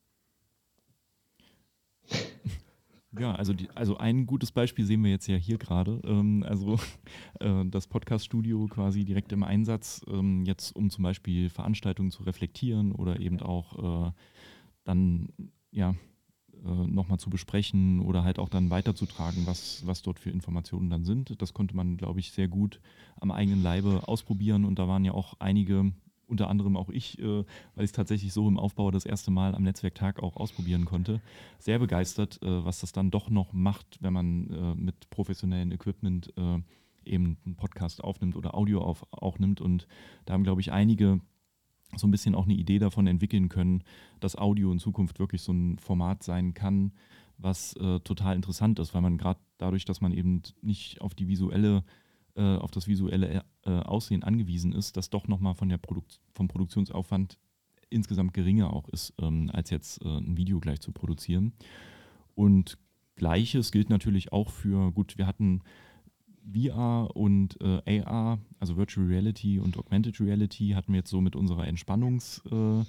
Ja, 3.17 3.33
also, 3.33 3.53
die, 3.53 3.69
also 3.69 3.97
ein 3.97 4.25
gutes 4.25 4.51
Beispiel 4.51 4.85
sehen 4.85 5.01
wir 5.01 5.09
jetzt 5.09 5.27
ja 5.27 5.37
hier 5.37 5.57
gerade. 5.57 6.01
Ähm, 6.03 6.43
also 6.45 6.77
äh, 7.39 7.63
das 7.65 7.87
Podcast-Studio 7.87 8.67
quasi 8.67 9.05
direkt 9.05 9.31
im 9.31 9.43
Einsatz, 9.43 10.01
ähm, 10.09 10.43
jetzt 10.45 10.75
um 10.75 10.89
zum 10.89 11.03
Beispiel 11.03 11.49
Veranstaltungen 11.49 12.11
zu 12.11 12.23
reflektieren 12.23 12.91
oder 12.91 13.19
eben 13.21 13.39
auch 13.39 14.09
äh, 14.09 14.11
dann 14.83 15.29
ja 15.71 15.95
äh, 16.65 16.87
nochmal 16.87 17.19
zu 17.19 17.29
besprechen 17.29 17.99
oder 17.99 18.23
halt 18.23 18.39
auch 18.39 18.49
dann 18.49 18.69
weiterzutragen, 18.69 19.45
was, 19.45 19.85
was 19.85 20.01
dort 20.01 20.19
für 20.19 20.29
Informationen 20.29 20.89
dann 20.89 21.05
sind. 21.05 21.41
Das 21.41 21.53
konnte 21.53 21.75
man, 21.75 21.97
glaube 21.97 22.19
ich, 22.19 22.31
sehr 22.31 22.47
gut 22.47 22.81
am 23.19 23.31
eigenen 23.31 23.61
Leibe 23.63 24.07
ausprobieren 24.07 24.65
und 24.65 24.79
da 24.79 24.87
waren 24.87 25.05
ja 25.05 25.13
auch 25.13 25.35
einige 25.39 25.93
unter 26.27 26.49
anderem 26.49 26.75
auch 26.75 26.89
ich, 26.89 27.19
äh, 27.19 27.43
weil 27.75 27.83
ich 27.83 27.89
es 27.89 27.91
tatsächlich 27.91 28.33
so 28.33 28.47
im 28.47 28.57
Aufbau 28.57 28.91
das 28.91 29.05
erste 29.05 29.31
Mal 29.31 29.53
am 29.53 29.63
Netzwerktag 29.63 30.21
auch 30.21 30.37
ausprobieren 30.37 30.85
konnte, 30.85 31.21
sehr 31.59 31.79
begeistert, 31.79 32.41
äh, 32.41 32.65
was 32.65 32.79
das 32.79 32.91
dann 32.91 33.11
doch 33.11 33.29
noch 33.29 33.53
macht, 33.53 33.99
wenn 34.01 34.13
man 34.13 34.49
äh, 34.49 34.75
mit 34.75 35.09
professionellem 35.09 35.71
Equipment 35.71 36.33
äh, 36.37 36.59
eben 37.05 37.37
einen 37.45 37.55
Podcast 37.55 38.03
aufnimmt 38.03 38.35
oder 38.35 38.55
Audio 38.55 38.81
auf, 38.81 39.05
auch 39.11 39.37
nimmt. 39.39 39.61
Und 39.61 39.87
da 40.25 40.33
haben, 40.33 40.43
glaube 40.43 40.61
ich, 40.61 40.71
einige 40.71 41.21
so 41.97 42.07
ein 42.07 42.11
bisschen 42.11 42.35
auch 42.35 42.45
eine 42.45 42.53
Idee 42.53 42.79
davon 42.79 43.07
entwickeln 43.07 43.49
können, 43.49 43.83
dass 44.19 44.37
Audio 44.37 44.71
in 44.71 44.79
Zukunft 44.79 45.19
wirklich 45.19 45.41
so 45.41 45.51
ein 45.51 45.79
Format 45.79 46.23
sein 46.23 46.53
kann, 46.53 46.93
was 47.37 47.73
äh, 47.77 47.99
total 47.99 48.35
interessant 48.35 48.79
ist, 48.79 48.93
weil 48.93 49.01
man 49.01 49.17
gerade 49.17 49.39
dadurch, 49.57 49.85
dass 49.85 50.01
man 50.01 50.13
eben 50.13 50.41
nicht 50.61 51.01
auf 51.01 51.13
die 51.13 51.27
visuelle 51.27 51.83
äh, 52.35 52.57
auf 52.57 52.71
das 52.71 52.87
visuelle 52.87 53.45
äh, 53.63 53.69
Aussehen 53.69 54.23
angewiesen 54.23 54.73
ist, 54.73 54.97
das 54.97 55.09
doch 55.09 55.29
nochmal 55.29 55.55
von 55.55 55.69
der 55.69 55.77
Produkt 55.77 56.19
vom 56.33 56.49
Produktionsaufwand 56.49 57.37
insgesamt 57.89 58.33
geringer 58.33 58.73
auch 58.73 58.89
ist, 58.89 59.13
ähm, 59.21 59.49
als 59.53 59.69
jetzt 59.69 60.03
äh, 60.03 60.17
ein 60.17 60.35
Video 60.35 60.59
gleich 60.59 60.81
zu 60.81 60.91
produzieren. 60.91 61.53
Und 62.33 62.77
gleiches 63.15 63.71
gilt 63.71 63.89
natürlich 63.89 64.33
auch 64.33 64.49
für, 64.49 64.91
gut, 64.91 65.17
wir 65.17 65.27
hatten 65.27 65.61
VR 66.53 67.15
und 67.15 67.59
äh, 67.61 68.01
AR, 68.03 68.39
also 68.59 68.77
Virtual 68.77 69.07
Reality 69.07 69.59
und 69.59 69.77
Augmented 69.77 70.19
Reality, 70.19 70.71
hatten 70.71 70.93
wir 70.93 70.99
jetzt 70.99 71.09
so 71.09 71.21
mit 71.21 71.35
unserer 71.35 71.67
Entspannungsecke 71.67 72.85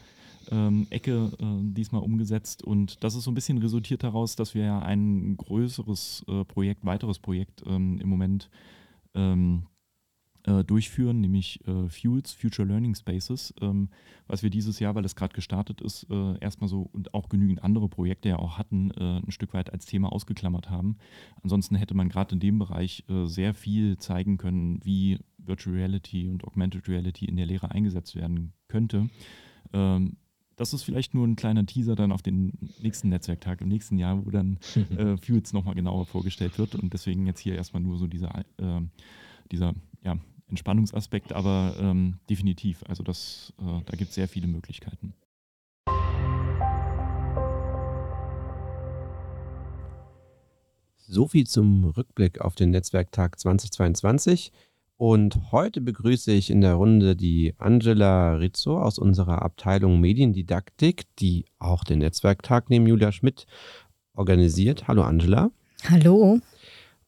äh, 0.50 0.54
ähm, 0.54 0.86
äh, 0.90 1.72
diesmal 1.74 2.02
umgesetzt. 2.02 2.62
Und 2.62 3.02
das 3.02 3.14
ist 3.14 3.24
so 3.24 3.30
ein 3.30 3.34
bisschen 3.34 3.58
resultiert 3.58 4.02
daraus, 4.02 4.36
dass 4.36 4.54
wir 4.54 4.64
ja 4.64 4.78
ein 4.80 5.36
größeres 5.36 6.24
äh, 6.28 6.44
Projekt, 6.44 6.84
weiteres 6.84 7.18
Projekt 7.18 7.62
ähm, 7.66 7.98
im 8.00 8.08
Moment 8.08 8.50
ähm, 9.14 9.66
äh, 10.46 10.64
durchführen, 10.64 11.20
nämlich 11.20 11.60
äh, 11.66 11.88
Fuels, 11.88 12.32
Future 12.32 12.66
Learning 12.66 12.94
Spaces, 12.94 13.52
ähm, 13.60 13.88
was 14.26 14.42
wir 14.42 14.50
dieses 14.50 14.78
Jahr, 14.78 14.94
weil 14.94 15.04
es 15.04 15.16
gerade 15.16 15.34
gestartet 15.34 15.80
ist, 15.80 16.06
äh, 16.10 16.38
erstmal 16.38 16.68
so 16.68 16.88
und 16.92 17.14
auch 17.14 17.28
genügend 17.28 17.62
andere 17.62 17.88
Projekte 17.88 18.30
ja 18.30 18.38
auch 18.38 18.56
hatten, 18.56 18.90
äh, 18.92 19.18
ein 19.18 19.30
Stück 19.30 19.54
weit 19.54 19.72
als 19.72 19.86
Thema 19.86 20.12
ausgeklammert 20.12 20.70
haben. 20.70 20.96
Ansonsten 21.42 21.74
hätte 21.74 21.94
man 21.94 22.08
gerade 22.08 22.34
in 22.34 22.40
dem 22.40 22.58
Bereich 22.58 23.04
äh, 23.08 23.26
sehr 23.26 23.54
viel 23.54 23.98
zeigen 23.98 24.38
können, 24.38 24.80
wie 24.84 25.18
Virtual 25.38 25.76
Reality 25.76 26.28
und 26.28 26.44
Augmented 26.44 26.88
Reality 26.88 27.26
in 27.26 27.36
der 27.36 27.46
Lehre 27.46 27.70
eingesetzt 27.70 28.14
werden 28.16 28.52
könnte. 28.68 29.08
Ähm, 29.72 30.16
das 30.56 30.72
ist 30.72 30.84
vielleicht 30.84 31.12
nur 31.12 31.26
ein 31.26 31.36
kleiner 31.36 31.66
Teaser 31.66 31.96
dann 31.96 32.12
auf 32.12 32.22
den 32.22 32.52
nächsten 32.80 33.10
Netzwerktag 33.10 33.60
im 33.60 33.68
nächsten 33.68 33.98
Jahr, 33.98 34.24
wo 34.24 34.30
dann 34.30 34.58
äh, 34.96 35.16
Fuels 35.18 35.52
nochmal 35.52 35.74
genauer 35.74 36.06
vorgestellt 36.06 36.58
wird. 36.58 36.74
Und 36.74 36.92
deswegen 36.92 37.26
jetzt 37.26 37.40
hier 37.40 37.56
erstmal 37.56 37.82
nur 37.82 37.98
so 37.98 38.06
dieser, 38.06 38.44
äh, 38.56 38.80
dieser 39.50 39.74
ja, 40.02 40.16
Entspannungsaspekt, 40.48 41.32
aber 41.32 41.74
ähm, 41.78 42.18
definitiv. 42.30 42.84
Also 42.88 43.02
das, 43.02 43.52
äh, 43.58 43.82
da 43.84 43.96
gibt 43.96 44.10
es 44.10 44.14
sehr 44.14 44.28
viele 44.28 44.46
Möglichkeiten. 44.46 45.14
So 51.08 51.28
viel 51.28 51.46
zum 51.46 51.84
Rückblick 51.84 52.40
auf 52.40 52.54
den 52.54 52.70
Netzwerktag 52.70 53.38
2022. 53.38 54.52
Und 54.98 55.52
heute 55.52 55.80
begrüße 55.80 56.32
ich 56.32 56.50
in 56.50 56.62
der 56.62 56.74
Runde 56.74 57.16
die 57.16 57.54
Angela 57.58 58.34
Rizzo 58.34 58.80
aus 58.80 58.98
unserer 58.98 59.42
Abteilung 59.42 60.00
Mediendidaktik, 60.00 61.04
die 61.18 61.44
auch 61.58 61.84
den 61.84 61.98
Netzwerktag 61.98 62.70
neben 62.70 62.86
Julia 62.86 63.12
Schmidt 63.12 63.46
organisiert. 64.14 64.88
Hallo 64.88 65.02
Angela. 65.02 65.50
Hallo. 65.88 66.40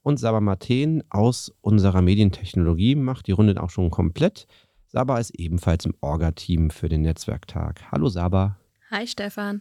Und 0.08 0.16
Saba 0.16 0.40
Marten 0.40 1.04
aus 1.10 1.52
unserer 1.60 2.00
Medientechnologie 2.00 2.94
macht 2.94 3.26
die 3.26 3.32
Runde 3.32 3.62
auch 3.62 3.68
schon 3.68 3.90
komplett. 3.90 4.46
Saba 4.86 5.18
ist 5.18 5.38
ebenfalls 5.38 5.84
im 5.84 5.92
Orga-Team 6.00 6.70
für 6.70 6.88
den 6.88 7.02
Netzwerktag. 7.02 7.82
Hallo 7.92 8.08
Saba. 8.08 8.56
Hi 8.90 9.06
Stefan. 9.06 9.60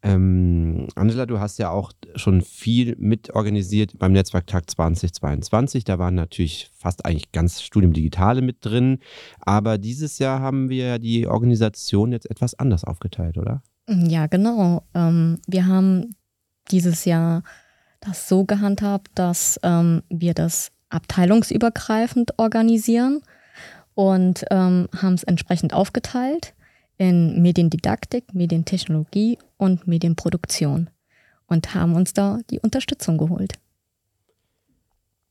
Ähm, 0.00 0.86
Angela, 0.94 1.26
du 1.26 1.40
hast 1.40 1.58
ja 1.58 1.70
auch 1.70 1.90
schon 2.14 2.42
viel 2.42 2.94
mitorganisiert 3.00 3.98
beim 3.98 4.12
Netzwerktag 4.12 4.70
2022. 4.70 5.82
Da 5.82 5.98
waren 5.98 6.14
natürlich 6.14 6.70
fast 6.76 7.04
eigentlich 7.04 7.32
ganz 7.32 7.60
Studium 7.60 7.92
Digitale 7.92 8.42
mit 8.42 8.58
drin. 8.64 9.00
Aber 9.40 9.76
dieses 9.76 10.20
Jahr 10.20 10.38
haben 10.38 10.68
wir 10.68 11.00
die 11.00 11.26
Organisation 11.26 12.12
jetzt 12.12 12.30
etwas 12.30 12.54
anders 12.54 12.84
aufgeteilt, 12.84 13.36
oder? 13.36 13.64
Ja, 13.88 14.28
genau. 14.28 14.86
Ähm, 14.94 15.40
wir 15.48 15.66
haben 15.66 16.14
dieses 16.70 17.04
Jahr 17.06 17.42
das 18.00 18.28
so 18.28 18.44
gehandhabt, 18.44 19.10
dass 19.14 19.58
ähm, 19.62 20.02
wir 20.08 20.34
das 20.34 20.70
abteilungsübergreifend 20.90 22.38
organisieren 22.38 23.20
und 23.94 24.44
ähm, 24.50 24.88
haben 24.96 25.14
es 25.14 25.24
entsprechend 25.24 25.74
aufgeteilt 25.74 26.54
in 26.96 27.42
Mediendidaktik, 27.42 28.34
Medientechnologie 28.34 29.38
und 29.56 29.86
Medienproduktion 29.86 30.90
und 31.46 31.74
haben 31.74 31.94
uns 31.94 32.12
da 32.12 32.40
die 32.50 32.60
Unterstützung 32.60 33.18
geholt. 33.18 33.54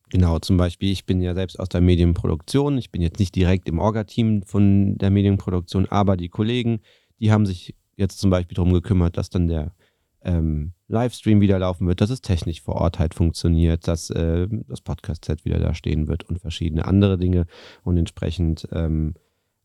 Genau, 0.10 0.40
zum 0.40 0.56
Beispiel, 0.56 0.92
ich 0.92 1.06
bin 1.06 1.22
ja 1.22 1.34
selbst 1.34 1.60
aus 1.60 1.68
der 1.68 1.82
Medienproduktion. 1.82 2.78
Ich 2.78 2.92
bin 2.92 3.02
jetzt 3.02 3.20
nicht 3.20 3.36
direkt 3.36 3.68
im 3.68 3.80
Orga-Team 3.80 4.44
von 4.44 4.98
der 4.98 5.10
Medienproduktion, 5.10 5.86
aber 5.88 6.16
die 6.16 6.30
Kollegen, 6.30 6.80
die 7.20 7.32
haben 7.32 7.46
sich 7.46 7.76
jetzt 7.98 8.20
zum 8.20 8.30
Beispiel 8.30 8.56
darum 8.56 8.72
gekümmert, 8.72 9.18
dass 9.18 9.30
dann 9.30 9.50
der 9.50 9.74
ähm, 10.22 10.74
Livestream 10.88 11.42
wieder 11.42 11.60
laufen 11.60 11.88
wird, 11.88 12.02
dass 12.02 12.10
es 12.10 12.22
technisch 12.22 12.62
vor 12.62 12.76
Ort 12.76 13.00
halt 13.00 13.14
funktioniert, 13.14 13.88
dass 13.88 14.10
äh, 14.10 14.48
das 14.68 14.82
Podcast-Set 14.82 15.46
wieder 15.46 15.60
da 15.60 15.74
stehen 15.74 16.08
wird 16.08 16.24
und 16.24 16.40
verschiedene 16.40 16.86
andere 16.86 17.18
Dinge 17.18 17.46
und 17.84 17.98
entsprechend 17.98 18.68
ähm, 18.72 19.16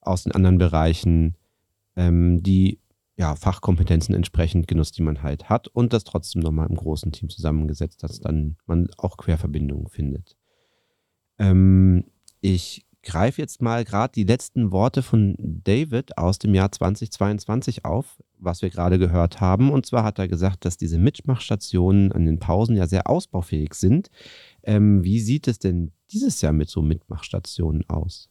aus 0.01 0.25
den 0.25 0.33
anderen 0.33 0.59
Bereichen 0.59 1.37
ähm, 1.97 2.43
die 2.43 2.81
ja, 3.17 3.37
Fachkompetenzen 3.37 4.15
entsprechend 4.15 4.67
genutzt, 4.67 4.97
die 4.99 5.03
man 5.03 5.23
halt 5.23 5.49
hat 5.49 5.69
und 5.69 5.93
das 5.93 6.05
trotzdem 6.05 6.43
nochmal 6.43 6.69
im 6.69 6.77
großen 6.77 7.13
Team 7.13 7.29
zusammengesetzt, 7.29 8.03
dass 8.03 8.21
dann 8.21 8.57
man 8.67 8.89
auch 8.97 9.17
Querverbindungen 9.17 9.89
findet. 9.89 10.37
Ähm, 11.39 12.05
ich 12.41 12.87
greife 13.03 13.41
jetzt 13.41 13.63
mal 13.63 13.85
gerade 13.85 14.13
die 14.13 14.25
letzten 14.25 14.71
Worte 14.71 15.03
von 15.03 15.35
David 15.39 16.17
aus 16.19 16.39
dem 16.39 16.55
Jahr 16.55 16.71
2022 16.71 17.85
auf, 17.85 18.23
was 18.39 18.63
wir 18.63 18.71
gerade 18.71 18.99
gehört 18.99 19.41
haben. 19.41 19.71
Und 19.71 19.87
zwar 19.87 20.05
hat 20.05 20.19
er 20.19 20.29
gesagt, 20.29 20.65
dass 20.65 20.77
diese 20.77 20.99
Mitmachstationen 20.99 22.13
an 22.13 22.27
den 22.27 22.39
Pausen 22.39 22.77
ja 22.77 22.87
sehr 22.87 23.09
ausbaufähig 23.09 23.75
sind. 23.75 24.09
Ähm, 24.63 25.03
wie 25.03 25.21
sieht 25.21 25.49
es 25.49 25.59
denn 25.59 25.93
dieses 26.11 26.41
Jahr 26.41 26.53
mit 26.53 26.69
so 26.69 26.83
Mitmachstationen 26.83 27.89
aus? 27.89 28.29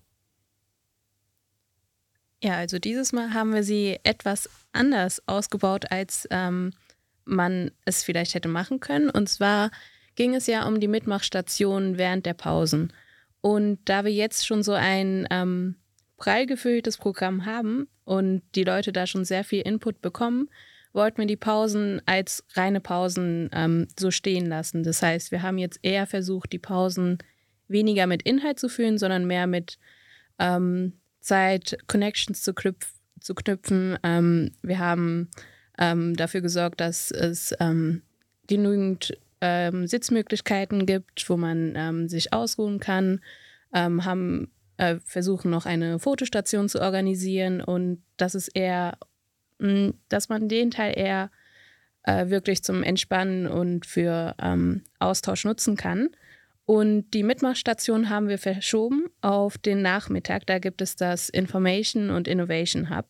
Ja, 2.44 2.56
also 2.56 2.80
dieses 2.80 3.14
Mal 3.14 3.34
haben 3.34 3.54
wir 3.54 3.64
sie 3.64 4.00
etwas 4.04 4.50
anders 4.72 5.22
ausgebaut, 5.28 5.92
als 5.92 6.28
ähm, 6.32 6.72
man 7.26 7.72
es 7.86 8.04
vielleicht 8.04 8.34
hätte 8.34 8.48
machen 8.48 8.80
können. 8.80 9.10
Und 9.10 9.30
zwar 9.30 9.70
ging 10.16 10.34
es 10.34 10.48
ja 10.48 10.68
um 10.68 10.80
die 10.80 10.88
Mitmachstationen 10.88 11.98
während 11.98 12.26
der 12.26 12.34
Pausen. 12.34 12.92
Und 13.42 13.80
da 13.86 14.06
wir 14.06 14.12
jetzt 14.12 14.46
schon 14.46 14.64
so 14.64 14.74
ein 14.74 15.28
ähm, 15.32 15.76
prall 16.18 16.46
gefülltes 16.46 16.98
Programm 16.98 17.46
haben 17.46 17.88
und 18.06 18.44
die 18.56 18.64
Leute 18.64 18.94
da 18.94 19.08
schon 19.08 19.26
sehr 19.26 19.44
viel 19.44 19.62
Input 19.62 20.02
bekommen, 20.02 20.50
wollten 20.94 21.20
wir 21.20 21.26
die 21.26 21.38
Pausen 21.38 22.02
als 22.06 22.44
reine 22.54 22.82
Pausen 22.82 23.50
ähm, 23.54 23.88
so 23.98 24.12
stehen 24.12 24.46
lassen. 24.46 24.84
Das 24.84 25.02
heißt, 25.02 25.32
wir 25.32 25.42
haben 25.42 25.58
jetzt 25.58 25.80
eher 25.82 26.06
versucht, 26.06 26.52
die 26.52 26.60
Pausen 26.60 27.18
weniger 27.68 28.08
mit 28.08 28.24
Inhalt 28.24 28.60
zu 28.60 28.70
füllen, 28.70 28.98
sondern 28.98 29.26
mehr 29.26 29.48
mit 29.48 29.80
ähm, 30.38 30.94
Zeit, 31.22 31.78
Connections 31.88 32.44
zu, 32.44 32.54
knüpf 32.54 32.94
zu 33.20 33.34
knüpfen. 33.34 33.98
Ähm, 34.04 34.52
wir 34.62 34.80
haben 34.80 35.30
ähm, 35.78 36.16
dafür 36.16 36.42
gesorgt, 36.42 36.82
dass 36.82 37.12
es 37.12 37.56
ähm, 37.60 38.02
genügend 38.48 39.18
ähm, 39.42 39.88
Sitzmöglichkeiten 39.88 40.86
gibt, 40.86 41.30
wo 41.30 41.38
man 41.38 41.74
ähm, 41.76 42.08
sich 42.08 42.34
ausruhen 42.34 42.80
kann, 42.80 43.22
ähm, 43.74 44.06
haben 44.06 44.52
äh, 44.78 44.98
versuchen 45.04 45.52
noch 45.52 45.66
eine 45.66 46.00
Fotostation 46.00 46.70
zu 46.70 46.82
organisieren 46.82 47.62
und 47.62 48.04
das 48.18 48.36
ist 48.36 48.50
eher, 48.50 48.98
mh, 49.60 49.94
dass 50.10 50.30
man 50.30 50.48
den 50.48 50.72
Teil 50.72 50.94
eher 50.98 51.32
äh, 52.04 52.30
wirklich 52.30 52.64
zum 52.64 52.84
Entspannen 52.84 53.48
und 53.48 53.86
für 53.86 54.36
Austausch 55.00 55.46
nutzen 55.46 55.76
kann. 55.76 56.10
Und 56.66 57.12
die 57.12 57.24
Mitmachstation 57.24 58.10
haben 58.10 58.28
wir 58.28 58.38
verschoben 58.38 59.08
auf 59.20 59.58
den 59.58 59.82
Nachmittag. 59.82 60.46
Da 60.46 60.58
gibt 60.58 60.82
es 60.82 60.96
das 60.96 61.30
Information 61.30 62.10
und 62.10 62.28
Innovation 62.28 62.90
Hub. 62.90 63.06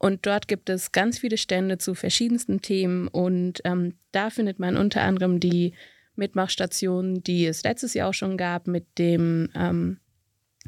Und 0.00 0.24
dort 0.24 0.48
gibt 0.48 0.70
es 0.70 0.92
ganz 0.92 1.18
viele 1.18 1.36
Stände 1.36 1.76
zu 1.76 1.94
verschiedensten 1.94 2.62
Themen. 2.62 3.06
Und 3.06 3.60
ähm, 3.64 3.98
da 4.12 4.30
findet 4.30 4.58
man 4.58 4.78
unter 4.78 5.02
anderem 5.02 5.40
die 5.40 5.74
Mitmachstation, 6.16 7.22
die 7.22 7.44
es 7.44 7.62
letztes 7.64 7.92
Jahr 7.92 8.08
auch 8.08 8.14
schon 8.14 8.38
gab, 8.38 8.66
mit 8.66 8.86
dem 8.96 9.50
ähm, 9.54 10.00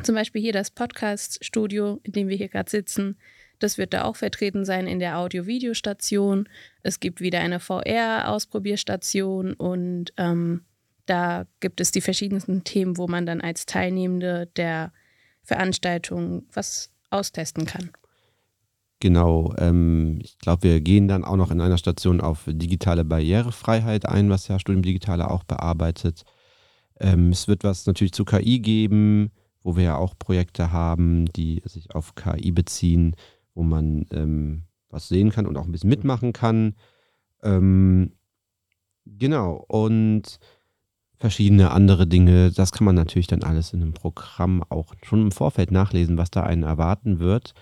zum 0.02 0.14
Beispiel 0.14 0.42
hier 0.42 0.52
das 0.52 0.70
Podcast-Studio, 0.70 1.98
in 2.02 2.12
dem 2.12 2.28
wir 2.28 2.36
hier 2.36 2.50
gerade 2.50 2.70
sitzen. 2.70 3.16
Das 3.58 3.78
wird 3.78 3.94
da 3.94 4.04
auch 4.04 4.16
vertreten 4.16 4.66
sein 4.66 4.86
in 4.86 4.98
der 4.98 5.16
Audio-Video-Station. 5.16 6.46
Es 6.82 7.00
gibt 7.00 7.22
wieder 7.22 7.40
eine 7.40 7.58
VR-Ausprobierstation 7.58 9.54
und 9.54 10.12
ähm, 10.18 10.66
da 11.06 11.46
gibt 11.60 11.80
es 11.80 11.90
die 11.90 12.02
verschiedensten 12.02 12.64
Themen, 12.64 12.98
wo 12.98 13.08
man 13.08 13.24
dann 13.24 13.40
als 13.40 13.64
Teilnehmende 13.64 14.50
der 14.56 14.92
Veranstaltung 15.42 16.44
was 16.52 16.90
austesten 17.08 17.64
kann. 17.64 17.92
Genau, 19.02 19.52
ähm, 19.58 20.20
ich 20.22 20.38
glaube, 20.38 20.62
wir 20.62 20.80
gehen 20.80 21.08
dann 21.08 21.24
auch 21.24 21.34
noch 21.34 21.50
in 21.50 21.60
einer 21.60 21.76
Station 21.76 22.20
auf 22.20 22.44
digitale 22.46 23.04
Barrierefreiheit 23.04 24.06
ein, 24.06 24.30
was 24.30 24.46
ja 24.46 24.60
Studium 24.60 24.82
Digitale 24.82 25.28
auch 25.28 25.42
bearbeitet. 25.42 26.22
Ähm, 27.00 27.30
es 27.30 27.48
wird 27.48 27.64
was 27.64 27.84
natürlich 27.86 28.12
zu 28.12 28.24
KI 28.24 28.60
geben, 28.60 29.32
wo 29.64 29.74
wir 29.74 29.82
ja 29.82 29.96
auch 29.96 30.16
Projekte 30.16 30.70
haben, 30.70 31.26
die 31.32 31.62
sich 31.64 31.92
auf 31.96 32.14
KI 32.14 32.52
beziehen, 32.52 33.16
wo 33.56 33.64
man 33.64 34.06
ähm, 34.12 34.66
was 34.88 35.08
sehen 35.08 35.30
kann 35.30 35.46
und 35.46 35.56
auch 35.56 35.64
ein 35.64 35.72
bisschen 35.72 35.90
mitmachen 35.90 36.32
kann. 36.32 36.76
Ähm, 37.42 38.12
genau, 39.04 39.64
und 39.66 40.38
verschiedene 41.16 41.72
andere 41.72 42.06
Dinge. 42.06 42.52
Das 42.52 42.70
kann 42.70 42.84
man 42.84 42.94
natürlich 42.94 43.26
dann 43.26 43.42
alles 43.42 43.72
in 43.72 43.82
einem 43.82 43.94
Programm 43.94 44.62
auch 44.68 44.94
schon 45.02 45.22
im 45.22 45.32
Vorfeld 45.32 45.72
nachlesen, 45.72 46.18
was 46.18 46.30
da 46.30 46.44
einen 46.44 46.62
erwarten 46.62 47.18
wird. 47.18 47.52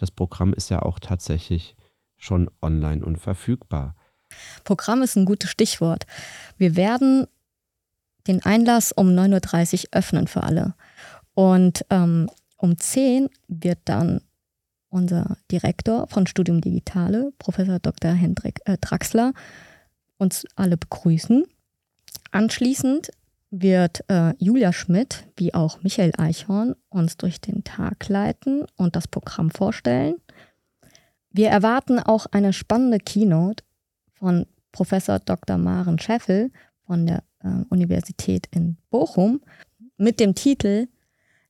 Das 0.00 0.10
Programm 0.10 0.54
ist 0.54 0.70
ja 0.70 0.80
auch 0.80 0.98
tatsächlich 0.98 1.76
schon 2.16 2.50
online 2.62 3.04
und 3.04 3.18
verfügbar. 3.18 3.94
Programm 4.64 5.02
ist 5.02 5.16
ein 5.16 5.26
gutes 5.26 5.50
Stichwort. 5.50 6.06
Wir 6.56 6.74
werden 6.74 7.26
den 8.26 8.42
Einlass 8.42 8.92
um 8.92 9.08
9.30 9.08 9.84
Uhr 9.84 9.88
öffnen 9.92 10.26
für 10.26 10.42
alle. 10.42 10.74
Und 11.34 11.84
ähm, 11.90 12.30
um 12.56 12.78
10 12.78 13.24
Uhr 13.24 13.30
wird 13.48 13.80
dann 13.84 14.22
unser 14.88 15.36
Direktor 15.50 16.06
von 16.08 16.26
Studium 16.26 16.62
Digitale, 16.62 17.32
Professor 17.38 17.78
Dr. 17.78 18.12
Hendrik 18.12 18.60
äh, 18.64 18.78
Draxler, 18.78 19.34
uns 20.16 20.46
alle 20.56 20.78
begrüßen 20.78 21.44
Anschließend 22.32 23.10
wird 23.50 24.04
äh, 24.08 24.34
Julia 24.38 24.72
Schmidt 24.72 25.26
wie 25.36 25.54
auch 25.54 25.82
Michael 25.82 26.12
Eichhorn 26.16 26.74
uns 26.88 27.16
durch 27.16 27.40
den 27.40 27.64
Tag 27.64 28.08
leiten 28.08 28.64
und 28.76 28.96
das 28.96 29.08
Programm 29.08 29.50
vorstellen. 29.50 30.16
Wir 31.30 31.48
erwarten 31.48 31.98
auch 31.98 32.26
eine 32.26 32.52
spannende 32.52 32.98
Keynote 32.98 33.64
von 34.12 34.46
Professor 34.72 35.18
Dr. 35.18 35.58
Maren 35.58 35.98
Scheffel 35.98 36.52
von 36.86 37.06
der 37.06 37.22
äh, 37.42 37.64
Universität 37.68 38.46
in 38.52 38.76
Bochum 38.90 39.40
mit 39.96 40.20
dem 40.20 40.34
Titel 40.34 40.88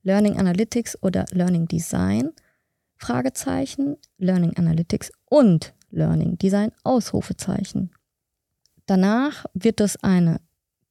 Learning 0.03 0.39
Analytics 0.39 1.03
oder 1.03 1.27
Learning 1.31 1.69
Design 1.69 2.31
Fragezeichen, 2.97 3.97
Learning 4.19 4.57
Analytics 4.57 5.11
und 5.27 5.75
Learning 5.91 6.37
Design 6.37 6.73
Ausrufezeichen. 6.85 7.91
Danach 8.87 9.47
wird 9.55 9.81
es 9.81 10.03
eine 10.03 10.41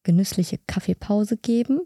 genüssliche 0.09 0.57
Kaffeepause 0.65 1.37
geben 1.37 1.81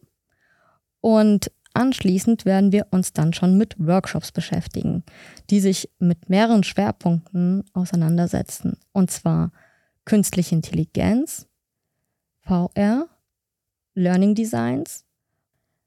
und 1.01 1.51
anschließend 1.73 2.45
werden 2.45 2.71
wir 2.71 2.87
uns 2.91 3.11
dann 3.11 3.33
schon 3.33 3.57
mit 3.57 3.75
Workshops 3.77 4.31
beschäftigen, 4.31 5.03
die 5.49 5.59
sich 5.59 5.89
mit 5.99 6.29
mehreren 6.29 6.63
Schwerpunkten 6.63 7.65
auseinandersetzen. 7.73 8.77
Und 8.93 9.11
zwar 9.11 9.51
künstliche 10.05 10.55
Intelligenz, 10.55 11.47
VR, 12.39 13.09
Learning 13.93 14.35
Designs 14.35 15.03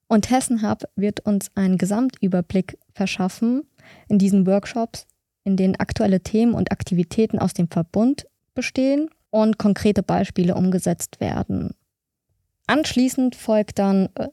Und 0.07 0.31
Hessen 0.31 0.61
Hub 0.61 0.85
wird 0.95 1.21
uns 1.21 1.51
einen 1.55 1.79
Gesamtüberblick 1.79 2.77
verschaffen 2.93 3.63
in 4.09 4.19
diesen 4.19 4.47
Workshops, 4.47 5.07
in 5.45 5.57
denen 5.57 5.77
aktuelle 5.77 6.21
Themen 6.21 6.53
und 6.53 6.71
Aktivitäten 6.71 7.39
aus 7.39 7.55
dem 7.55 7.69
Verbund 7.69 8.27
bestehen 8.55 9.09
und 9.31 9.57
konkrete 9.57 10.03
Beispiele 10.03 10.55
umgesetzt 10.55 11.21
werden. 11.21 11.75
Anschließend 12.67 13.37
folgt 13.37 13.79
dann 13.79 14.09
äh, 14.15 14.29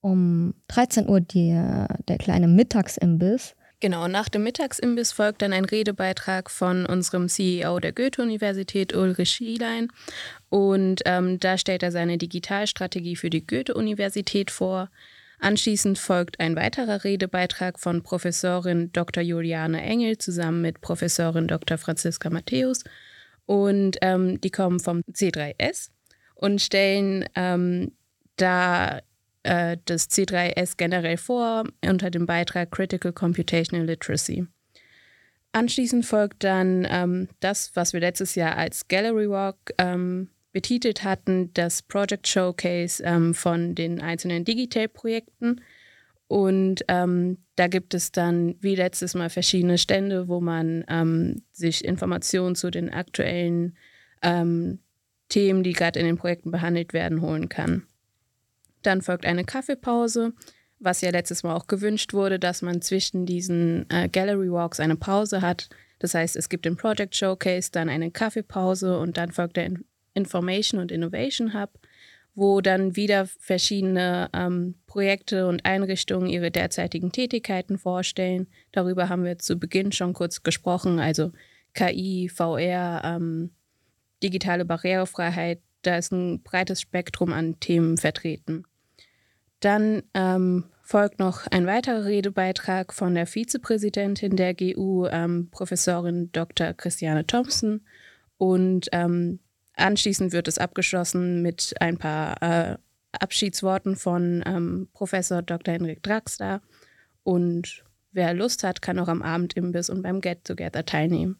um 0.00 0.54
13 0.68 1.08
Uhr 1.08 1.20
die, 1.20 1.50
der 1.50 2.18
kleine 2.18 2.48
Mittagsimbiss. 2.48 3.54
Genau, 3.80 4.08
nach 4.08 4.28
dem 4.28 4.42
Mittagsimbiss 4.42 5.12
folgt 5.12 5.40
dann 5.42 5.52
ein 5.52 5.64
Redebeitrag 5.64 6.50
von 6.50 6.84
unserem 6.84 7.28
CEO 7.28 7.78
der 7.78 7.92
Goethe-Universität, 7.92 8.92
Ulrich 8.94 9.30
Schielein. 9.30 9.88
Und 10.48 11.02
ähm, 11.04 11.38
da 11.38 11.56
stellt 11.58 11.84
er 11.84 11.92
seine 11.92 12.18
Digitalstrategie 12.18 13.14
für 13.14 13.30
die 13.30 13.46
Goethe-Universität 13.46 14.50
vor. 14.50 14.90
Anschließend 15.38 15.96
folgt 15.96 16.40
ein 16.40 16.56
weiterer 16.56 17.04
Redebeitrag 17.04 17.78
von 17.78 18.02
Professorin 18.02 18.90
Dr. 18.92 19.22
Juliane 19.22 19.80
Engel 19.80 20.18
zusammen 20.18 20.60
mit 20.60 20.80
Professorin 20.80 21.46
Dr. 21.46 21.78
Franziska 21.78 22.30
Matthäus. 22.30 22.82
Und 23.46 23.98
ähm, 24.02 24.40
die 24.40 24.50
kommen 24.50 24.80
vom 24.80 25.02
C3S 25.12 25.90
und 26.38 26.62
stellen 26.62 27.24
ähm, 27.34 27.92
da 28.36 29.00
äh, 29.42 29.76
das 29.84 30.08
C3S 30.08 30.76
generell 30.76 31.16
vor 31.16 31.64
unter 31.84 32.10
dem 32.10 32.26
Beitrag 32.26 32.70
Critical 32.70 33.12
Computational 33.12 33.86
Literacy. 33.86 34.46
Anschließend 35.52 36.06
folgt 36.06 36.44
dann 36.44 36.86
ähm, 36.88 37.28
das, 37.40 37.72
was 37.74 37.92
wir 37.92 38.00
letztes 38.00 38.34
Jahr 38.34 38.56
als 38.56 38.86
Gallery 38.86 39.28
Walk 39.28 39.56
ähm, 39.78 40.28
betitelt 40.52 41.02
hatten, 41.02 41.52
das 41.54 41.82
Project 41.82 42.28
Showcase 42.28 43.02
ähm, 43.02 43.34
von 43.34 43.74
den 43.74 44.00
einzelnen 44.00 44.44
Digital-Projekten. 44.44 45.60
Und 46.28 46.84
ähm, 46.88 47.38
da 47.56 47.66
gibt 47.66 47.94
es 47.94 48.12
dann 48.12 48.54
wie 48.60 48.76
letztes 48.76 49.14
Mal 49.14 49.30
verschiedene 49.30 49.78
Stände, 49.78 50.28
wo 50.28 50.40
man 50.40 50.84
ähm, 50.88 51.42
sich 51.50 51.84
Informationen 51.84 52.54
zu 52.54 52.70
den 52.70 52.90
aktuellen 52.90 53.76
ähm, 54.22 54.78
Themen, 55.28 55.62
die 55.62 55.72
gerade 55.72 55.98
in 55.98 56.06
den 56.06 56.16
Projekten 56.16 56.50
behandelt 56.50 56.92
werden, 56.92 57.20
holen 57.20 57.48
kann. 57.48 57.86
Dann 58.82 59.02
folgt 59.02 59.26
eine 59.26 59.44
Kaffeepause, 59.44 60.32
was 60.78 61.00
ja 61.00 61.10
letztes 61.10 61.42
Mal 61.42 61.54
auch 61.54 61.66
gewünscht 61.66 62.12
wurde, 62.12 62.38
dass 62.38 62.62
man 62.62 62.80
zwischen 62.82 63.26
diesen 63.26 63.88
äh, 63.90 64.08
Gallery 64.08 64.50
Walks 64.50 64.80
eine 64.80 64.96
Pause 64.96 65.42
hat. 65.42 65.68
Das 65.98 66.14
heißt, 66.14 66.36
es 66.36 66.48
gibt 66.48 66.64
den 66.64 66.76
Project 66.76 67.16
Showcase, 67.16 67.70
dann 67.72 67.88
eine 67.88 68.10
Kaffeepause 68.10 68.98
und 68.98 69.16
dann 69.16 69.32
folgt 69.32 69.56
der 69.56 69.66
In 69.66 69.84
Information 70.14 70.80
und 70.80 70.90
Innovation 70.90 71.54
Hub, 71.54 71.78
wo 72.34 72.60
dann 72.60 72.96
wieder 72.96 73.26
verschiedene 73.26 74.28
ähm, 74.32 74.74
Projekte 74.86 75.46
und 75.46 75.64
Einrichtungen 75.64 76.28
ihre 76.28 76.50
derzeitigen 76.50 77.12
Tätigkeiten 77.12 77.78
vorstellen. 77.78 78.48
Darüber 78.72 79.08
haben 79.08 79.24
wir 79.24 79.38
zu 79.38 79.58
Beginn 79.58 79.92
schon 79.92 80.12
kurz 80.12 80.42
gesprochen, 80.42 80.98
also 80.98 81.32
KI, 81.74 82.28
VR, 82.28 83.02
ähm, 83.04 83.50
digitale 84.22 84.64
Barrierefreiheit, 84.64 85.60
da 85.82 85.96
ist 85.96 86.12
ein 86.12 86.42
breites 86.42 86.80
Spektrum 86.80 87.32
an 87.32 87.60
Themen 87.60 87.96
vertreten. 87.96 88.64
Dann 89.60 90.02
ähm, 90.14 90.64
folgt 90.82 91.18
noch 91.18 91.46
ein 91.48 91.66
weiterer 91.66 92.04
Redebeitrag 92.04 92.92
von 92.92 93.14
der 93.14 93.26
Vizepräsidentin 93.26 94.36
der 94.36 94.54
GU, 94.54 95.06
ähm, 95.06 95.48
Professorin 95.50 96.30
Dr. 96.32 96.72
Christiane 96.74 97.26
Thompson. 97.26 97.82
Und 98.36 98.88
ähm, 98.92 99.40
anschließend 99.76 100.32
wird 100.32 100.48
es 100.48 100.58
abgeschlossen 100.58 101.42
mit 101.42 101.74
ein 101.80 101.98
paar 101.98 102.42
äh, 102.42 102.76
Abschiedsworten 103.12 103.96
von 103.96 104.44
ähm, 104.46 104.88
Professor 104.92 105.42
Dr. 105.42 105.74
Henrik 105.74 106.02
Draxler. 106.02 106.62
Und 107.24 107.84
wer 108.12 108.32
Lust 108.34 108.62
hat, 108.62 108.80
kann 108.80 108.98
auch 108.98 109.08
am 109.08 109.22
Abendimbiss 109.22 109.90
und 109.90 110.02
beim 110.02 110.20
Get 110.20 110.44
Together 110.44 110.84
teilnehmen. 110.84 111.36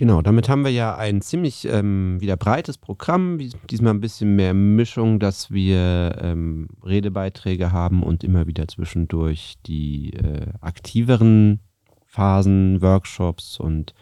Genau, 0.00 0.22
damit 0.22 0.48
haben 0.48 0.64
wir 0.64 0.70
ja 0.70 0.96
ein 0.96 1.20
ziemlich 1.20 1.66
ähm, 1.66 2.16
wieder 2.22 2.38
breites 2.38 2.78
Programm, 2.78 3.36
diesmal 3.68 3.92
ein 3.92 4.00
bisschen 4.00 4.34
mehr 4.34 4.54
Mischung, 4.54 5.18
dass 5.18 5.50
wir 5.50 6.16
ähm, 6.22 6.68
Redebeiträge 6.82 7.70
haben 7.70 8.02
und 8.02 8.24
immer 8.24 8.46
wieder 8.46 8.66
zwischendurch 8.66 9.56
die 9.66 10.14
äh, 10.14 10.46
aktiveren 10.62 11.60
Phasen, 12.06 12.80
Workshops 12.80 13.60
und 13.60 13.92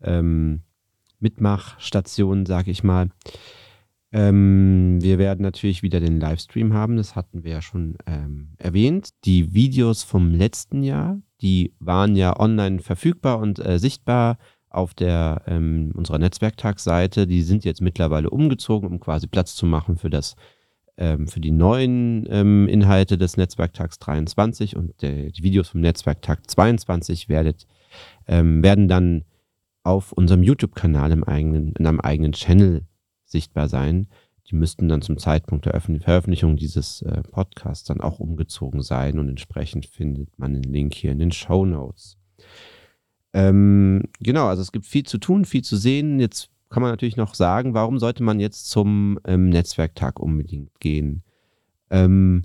ähm, 0.00 0.62
Mitmachstationen, 1.20 2.46
sag 2.46 2.66
ich 2.66 2.82
mal. 2.82 3.10
Ähm, 4.12 4.96
wir 5.02 5.18
werden 5.18 5.42
natürlich 5.42 5.82
wieder 5.82 6.00
den 6.00 6.20
Livestream 6.20 6.72
haben, 6.72 6.96
das 6.96 7.16
hatten 7.16 7.44
wir 7.44 7.50
ja 7.52 7.60
schon 7.60 7.98
ähm, 8.06 8.54
erwähnt. 8.56 9.10
Die 9.26 9.52
Videos 9.52 10.04
vom 10.04 10.32
letzten 10.32 10.82
Jahr, 10.82 11.20
die 11.42 11.74
waren 11.80 12.16
ja 12.16 12.40
online 12.40 12.78
verfügbar 12.78 13.40
und 13.40 13.58
äh, 13.58 13.78
sichtbar 13.78 14.38
auf 14.70 14.94
der 14.94 15.42
ähm, 15.46 15.92
unserer 15.94 16.18
Netzwerktagsseite. 16.18 17.26
Die 17.26 17.42
sind 17.42 17.64
jetzt 17.64 17.80
mittlerweile 17.80 18.30
umgezogen, 18.30 18.88
um 18.88 19.00
quasi 19.00 19.26
Platz 19.26 19.54
zu 19.54 19.66
machen 19.66 19.96
für 19.96 20.10
das 20.10 20.36
ähm, 20.98 21.28
für 21.28 21.40
die 21.40 21.52
neuen 21.52 22.26
ähm, 22.28 22.68
Inhalte 22.68 23.16
des 23.16 23.36
Netzwerktags 23.36 23.98
23 24.00 24.76
und 24.76 25.00
der, 25.00 25.30
die 25.30 25.42
Videos 25.42 25.68
vom 25.68 25.80
Netzwerktag 25.80 26.50
22 26.50 27.28
werdet, 27.28 27.66
ähm, 28.26 28.62
werden 28.62 28.88
dann 28.88 29.24
auf 29.84 30.12
unserem 30.12 30.42
YouTube-Kanal 30.42 31.12
im 31.12 31.24
eigenen, 31.24 31.72
in 31.72 31.86
einem 31.86 32.00
eigenen 32.00 32.32
Channel 32.32 32.84
sichtbar 33.24 33.68
sein. 33.68 34.08
Die 34.50 34.56
müssten 34.56 34.88
dann 34.88 35.02
zum 35.02 35.18
Zeitpunkt 35.18 35.66
der 35.66 35.80
Veröffentlichung 35.80 36.56
dieses 36.56 37.02
äh, 37.02 37.22
Podcasts 37.22 37.84
dann 37.84 38.00
auch 38.00 38.18
umgezogen 38.18 38.82
sein 38.82 39.18
und 39.18 39.28
entsprechend 39.28 39.86
findet 39.86 40.38
man 40.38 40.54
den 40.54 40.64
Link 40.64 40.94
hier 40.94 41.12
in 41.12 41.18
den 41.18 41.32
Show 41.32 41.64
Notes. 41.64 42.17
Ähm, 43.38 44.02
genau, 44.18 44.48
also 44.48 44.62
es 44.62 44.72
gibt 44.72 44.84
viel 44.84 45.04
zu 45.04 45.18
tun, 45.18 45.44
viel 45.44 45.62
zu 45.62 45.76
sehen. 45.76 46.18
Jetzt 46.18 46.50
kann 46.70 46.82
man 46.82 46.90
natürlich 46.90 47.16
noch 47.16 47.36
sagen, 47.36 47.72
warum 47.72 48.00
sollte 48.00 48.24
man 48.24 48.40
jetzt 48.40 48.68
zum 48.68 49.20
ähm, 49.24 49.48
Netzwerktag 49.48 50.18
unbedingt 50.18 50.80
gehen? 50.80 51.22
Ähm, 51.88 52.42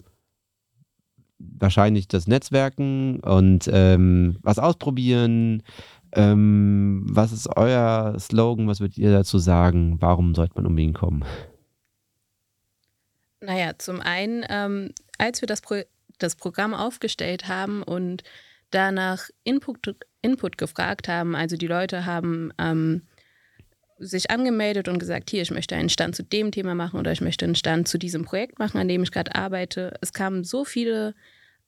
wahrscheinlich 1.40 2.08
das 2.08 2.28
Netzwerken 2.28 3.22
und 3.22 3.68
ähm, 3.74 4.38
was 4.44 4.60
ausprobieren. 4.60 5.64
Ähm, 6.12 7.02
was 7.10 7.32
ist 7.32 7.48
euer 7.58 8.16
Slogan? 8.20 8.68
Was 8.68 8.80
würdet 8.80 9.00
ihr 9.00 9.12
dazu 9.12 9.40
sagen? 9.40 9.98
Warum 10.00 10.36
sollte 10.36 10.54
man 10.58 10.68
unbedingt 10.68 10.96
kommen? 10.96 11.26
Naja, 13.42 13.72
zum 13.80 14.00
einen, 14.00 14.46
ähm, 14.48 14.92
als 15.18 15.42
wir 15.42 15.48
das, 15.48 15.62
Pro 15.62 15.82
das 16.20 16.36
Programm 16.36 16.76
aufgestellt 16.76 17.48
haben 17.48 17.82
und 17.82 18.22
danach 18.70 19.30
Input, 19.44 19.96
Input 20.24 20.58
gefragt 20.58 21.08
haben. 21.08 21.36
Also 21.36 21.56
die 21.58 21.68
Leute 21.68 22.06
haben 22.06 22.52
ähm, 22.58 23.04
sich 24.00 24.32
angemeldet 24.32 24.88
und 24.88 25.00
gesagt, 25.00 25.30
hier, 25.30 25.42
ich 25.42 25.52
möchte 25.52 25.76
einen 25.76 25.90
Stand 25.90 26.16
zu 26.16 26.24
dem 26.24 26.52
Thema 26.52 26.74
machen 26.74 27.00
oder 27.00 27.12
ich 27.12 27.22
möchte 27.22 27.46
einen 27.46 27.56
Stand 27.56 27.88
zu 27.88 27.98
diesem 27.98 28.26
Projekt 28.26 28.60
machen, 28.60 28.80
an 28.80 28.88
dem 28.88 29.04
ich 29.04 29.12
gerade 29.12 29.36
arbeite. 29.36 29.94
Es 30.02 30.14
kamen 30.14 30.44
so 30.44 30.66
viele 30.66 31.14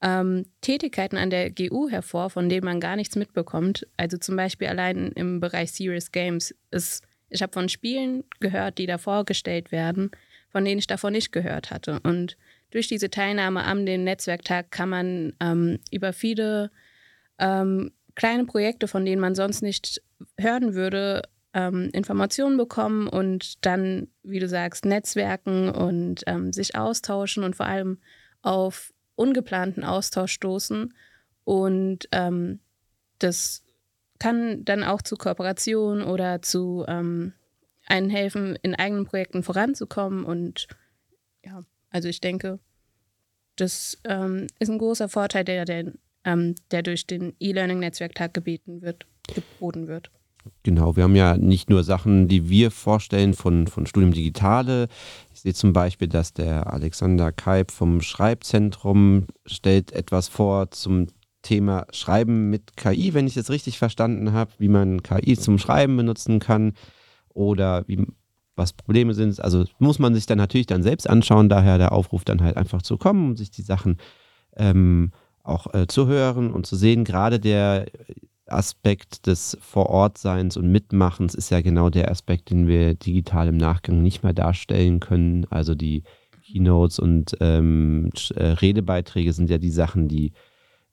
ähm, 0.01 0.45
Tätigkeiten 0.61 1.17
an 1.17 1.29
der 1.29 1.51
GU 1.51 1.89
hervor, 1.89 2.29
von 2.29 2.49
denen 2.49 2.65
man 2.65 2.79
gar 2.79 2.95
nichts 2.95 3.15
mitbekommt. 3.15 3.87
Also 3.97 4.17
zum 4.17 4.35
Beispiel 4.35 4.67
allein 4.67 5.11
im 5.13 5.39
Bereich 5.39 5.71
Serious 5.71 6.11
Games 6.11 6.55
ist, 6.71 7.03
ich 7.29 7.41
habe 7.41 7.53
von 7.53 7.69
Spielen 7.69 8.23
gehört, 8.39 8.77
die 8.77 8.85
da 8.85 8.97
vorgestellt 8.97 9.71
werden, 9.71 10.11
von 10.49 10.63
denen 10.63 10.79
ich 10.79 10.87
davor 10.87 11.11
nicht 11.11 11.31
gehört 11.31 11.71
hatte. 11.71 11.99
Und 12.03 12.37
durch 12.71 12.87
diese 12.87 13.09
Teilnahme 13.09 13.63
am 13.63 13.85
den 13.85 14.03
Netzwerktag 14.03 14.71
kann 14.71 14.89
man 14.89 15.33
ähm, 15.39 15.79
über 15.91 16.13
viele 16.13 16.71
ähm, 17.39 17.91
kleine 18.15 18.45
Projekte, 18.45 18.87
von 18.87 19.05
denen 19.05 19.21
man 19.21 19.35
sonst 19.35 19.61
nicht 19.61 20.01
hören 20.39 20.73
würde, 20.73 21.23
ähm, 21.53 21.89
Informationen 21.93 22.57
bekommen 22.57 23.07
und 23.07 23.65
dann, 23.65 24.07
wie 24.23 24.39
du 24.39 24.47
sagst, 24.47 24.85
Netzwerken 24.85 25.69
und 25.69 26.23
ähm, 26.27 26.51
sich 26.51 26.75
austauschen 26.75 27.43
und 27.43 27.55
vor 27.55 27.65
allem 27.65 27.99
auf 28.41 28.93
ungeplanten 29.15 29.83
Austausch 29.83 30.33
stoßen. 30.33 30.93
Und 31.43 32.07
ähm, 32.11 32.59
das 33.19 33.63
kann 34.19 34.65
dann 34.65 34.83
auch 34.83 35.01
zu 35.01 35.15
Kooperation 35.15 36.03
oder 36.03 36.41
zu 36.41 36.85
ähm, 36.87 37.33
einen 37.85 38.09
helfen, 38.09 38.57
in 38.61 38.75
eigenen 38.75 39.05
Projekten 39.05 39.43
voranzukommen. 39.43 40.25
Und 40.25 40.67
ja, 41.43 41.61
also 41.89 42.09
ich 42.09 42.19
denke, 42.19 42.59
das 43.55 43.97
ähm, 44.03 44.47
ist 44.59 44.69
ein 44.69 44.79
großer 44.79 45.07
Vorteil, 45.07 45.45
der, 45.45 45.65
der 45.65 45.93
ähm, 46.25 46.55
der 46.71 46.83
durch 46.83 47.07
den 47.07 47.33
E-Learning-Netzwerktag 47.39 48.33
gebeten 48.33 48.81
wird, 48.81 49.05
geboten 49.33 49.87
wird. 49.87 50.11
Genau, 50.63 50.95
wir 50.95 51.03
haben 51.03 51.15
ja 51.15 51.37
nicht 51.37 51.69
nur 51.69 51.83
Sachen, 51.83 52.27
die 52.27 52.49
wir 52.49 52.69
vorstellen 52.69 53.33
von, 53.33 53.67
von 53.67 53.85
Studium 53.87 54.11
Digitale. 54.11 54.87
Ich 55.33 55.41
sehe 55.41 55.53
zum 55.53 55.73
Beispiel, 55.73 56.07
dass 56.07 56.33
der 56.33 56.71
Alexander 56.71 57.31
Kaib 57.31 57.71
vom 57.71 58.01
Schreibzentrum 58.01 59.27
stellt 59.45 59.91
etwas 59.91 60.27
vor 60.27 60.69
zum 60.71 61.07
Thema 61.41 61.85
Schreiben 61.91 62.49
mit 62.49 62.75
KI, 62.75 63.13
wenn 63.13 63.27
ich 63.27 63.37
es 63.37 63.49
richtig 63.49 63.77
verstanden 63.77 64.33
habe, 64.33 64.51
wie 64.57 64.67
man 64.67 65.03
KI 65.03 65.37
zum 65.37 65.57
Schreiben 65.57 65.97
benutzen 65.97 66.39
kann 66.39 66.73
oder 67.29 67.87
wie 67.87 68.05
was 68.55 68.73
Probleme 68.73 69.13
sind. 69.13 69.39
Also 69.41 69.65
muss 69.79 69.99
man 69.99 70.15
sich 70.15 70.25
dann 70.25 70.37
natürlich 70.37 70.67
dann 70.67 70.83
selbst 70.83 71.09
anschauen, 71.09 71.49
daher 71.49 71.77
der 71.77 71.91
Aufruf 71.91 72.23
dann 72.23 72.41
halt 72.41 72.57
einfach 72.57 72.81
zu 72.81 72.97
kommen, 72.97 73.31
um 73.31 73.35
sich 73.35 73.51
die 73.51 73.61
Sachen 73.63 73.97
ähm, 74.55 75.11
auch 75.45 75.73
äh, 75.73 75.87
zu 75.87 76.07
hören 76.07 76.51
und 76.51 76.65
zu 76.65 76.75
sehen. 76.75 77.03
Gerade 77.03 77.39
der 77.39 77.85
Aspekt 78.47 79.27
des 79.27 79.57
Vorortseins 79.61 80.57
und 80.57 80.71
Mitmachens 80.71 81.33
ist 81.33 81.49
ja 81.49 81.61
genau 81.61 81.89
der 81.89 82.11
Aspekt, 82.11 82.49
den 82.49 82.67
wir 82.67 82.93
digital 82.93 83.47
im 83.47 83.57
Nachgang 83.57 84.01
nicht 84.01 84.23
mehr 84.23 84.33
darstellen 84.33 84.99
können. 84.99 85.45
Also 85.49 85.75
die 85.75 86.03
Keynotes 86.45 86.99
und 86.99 87.35
ähm, 87.39 88.11
äh, 88.35 88.43
Redebeiträge 88.43 89.33
sind 89.33 89.49
ja 89.49 89.57
die 89.57 89.71
Sachen, 89.71 90.07
die 90.07 90.33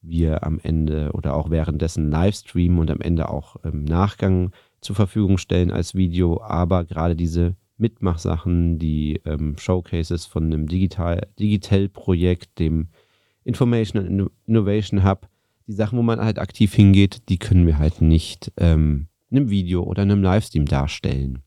wir 0.01 0.45
am 0.45 0.59
Ende 0.62 1.11
oder 1.12 1.35
auch 1.37 1.51
währenddessen 1.51 2.11
live 2.11 2.35
streamen 2.35 2.79
und 2.79 2.91
am 2.91 3.01
Ende 3.01 3.29
auch 3.29 3.57
im 3.65 3.85
Nachgang 3.85 4.53
zur 4.81 4.97
Verfügung 4.97 5.38
stellen 5.38 5.71
als 5.71 5.95
Video. 5.95 6.41
Aber 6.43 6.85
gerade 6.85 7.15
diese 7.15 7.55
Mitmachsachen, 7.77 8.79
die 8.79 9.21
ähm, 9.25 9.57
Showcases 9.59 10.27
von 10.27 10.45
einem 10.45 10.67
Digital, 10.67 11.29
Digital-Projekt, 11.38 12.59
dem 12.59 12.88
Information 13.44 14.07
and 14.07 14.31
Innovation 14.46 15.05
Hub, 15.05 15.28
die 15.66 15.72
Sachen, 15.72 15.98
wo 15.98 16.02
man 16.02 16.20
halt 16.20 16.38
aktiv 16.38 16.74
hingeht, 16.74 17.28
die 17.28 17.38
können 17.38 17.66
wir 17.66 17.78
halt 17.78 18.00
nicht 18.00 18.52
ähm, 18.57 19.07
in 19.31 19.38
einem 19.38 19.50
Video 19.50 19.83
oder 19.83 20.02
in 20.02 20.11
einem 20.11 20.22
Livestream 20.22 20.66
darstellen. 20.66 21.42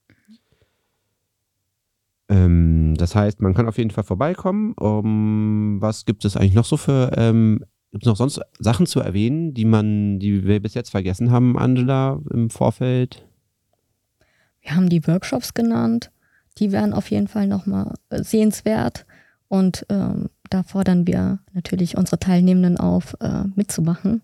Ähm, 2.27 2.95
das 2.97 3.15
heißt, 3.15 3.41
man 3.41 3.53
kann 3.53 3.67
auf 3.67 3.77
jeden 3.77 3.91
Fall 3.91 4.03
vorbeikommen. 4.03 4.73
Um, 4.73 5.79
was 5.79 6.05
gibt 6.05 6.25
es 6.25 6.35
eigentlich 6.35 6.55
noch 6.55 6.65
so 6.65 6.77
für, 6.77 7.11
ähm, 7.17 7.63
gibt 7.91 8.03
es 8.03 8.07
noch 8.07 8.17
sonst 8.17 8.41
Sachen 8.59 8.87
zu 8.87 8.99
erwähnen, 8.99 9.53
die 9.53 9.65
man, 9.65 10.19
die 10.19 10.45
wir 10.45 10.59
bis 10.59 10.73
jetzt 10.73 10.89
vergessen 10.89 11.31
haben, 11.31 11.57
Angela, 11.57 12.19
im 12.31 12.49
Vorfeld? 12.49 13.27
Wir 14.61 14.75
haben 14.75 14.89
die 14.89 15.05
Workshops 15.05 15.53
genannt. 15.53 16.11
Die 16.57 16.71
wären 16.71 16.93
auf 16.93 17.11
jeden 17.11 17.27
Fall 17.27 17.47
nochmal 17.47 17.93
äh, 18.09 18.23
sehenswert. 18.23 19.05
Und 19.47 19.85
ähm, 19.89 20.29
da 20.49 20.63
fordern 20.63 21.07
wir 21.07 21.39
natürlich 21.53 21.97
unsere 21.97 22.19
Teilnehmenden 22.19 22.77
auf, 22.77 23.15
äh, 23.19 23.43
mitzumachen. 23.55 24.21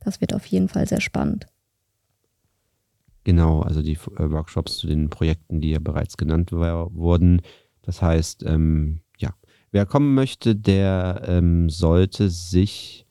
Das 0.00 0.20
wird 0.20 0.34
auf 0.34 0.46
jeden 0.46 0.68
Fall 0.68 0.86
sehr 0.86 1.00
spannend. 1.00 1.46
Genau, 3.24 3.62
also 3.62 3.82
die 3.82 3.94
äh, 3.94 4.30
Workshops 4.30 4.76
zu 4.76 4.86
den 4.86 5.08
Projekten, 5.08 5.60
die 5.60 5.70
ja 5.70 5.78
bereits 5.80 6.16
genannt 6.16 6.52
wurden. 6.52 7.40
Das 7.82 8.02
heißt, 8.02 8.44
ähm, 8.46 9.00
ja, 9.18 9.30
wer 9.72 9.86
kommen 9.86 10.14
möchte, 10.14 10.54
der 10.54 11.22
ähm, 11.26 11.70
sollte 11.70 12.28
sich 12.28 13.06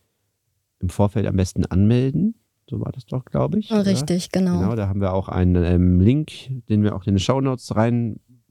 im 0.80 0.89
Vorfeld 0.89 1.26
am 1.26 1.36
besten 1.36 1.65
anmelden. 1.65 2.36
So 2.69 2.80
war 2.80 2.91
das 2.91 3.06
doch, 3.06 3.26
glaube 3.26 3.60
ich. 3.60 3.71
Richtig, 3.71 4.30
oder? 4.32 4.39
genau. 4.39 4.60
Genau, 4.60 4.76
da 4.76 4.88
haben 4.88 5.02
wir 5.02 5.13
auch 5.13 5.30
einen 5.30 5.63
ähm, 5.63 5.99
Link, 5.99 6.32
den 6.69 6.84
wir 6.84 6.95
auch 6.95 7.06
in 7.06 7.15
die 7.15 7.21
Show 7.21 7.41
Notes 7.41 7.76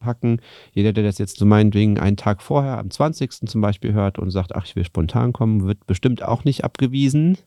reinpacken. 0.02 0.40
Jeder, 0.72 0.92
der 0.92 1.04
das 1.04 1.18
jetzt 1.18 1.38
so 1.38 1.46
meinetwegen 1.46 1.98
einen 1.98 2.16
Tag 2.16 2.42
vorher, 2.42 2.78
am 2.78 2.90
20. 2.90 3.48
zum 3.48 3.60
Beispiel 3.60 3.92
hört 3.92 4.18
und 4.18 4.30
sagt, 4.30 4.54
ach, 4.54 4.64
ich 4.66 4.76
will 4.76 4.84
spontan 4.84 5.32
kommen, 5.32 5.66
wird 5.66 5.86
bestimmt 5.86 6.22
auch 6.22 6.44
nicht 6.44 6.64
abgewiesen. 6.64 7.38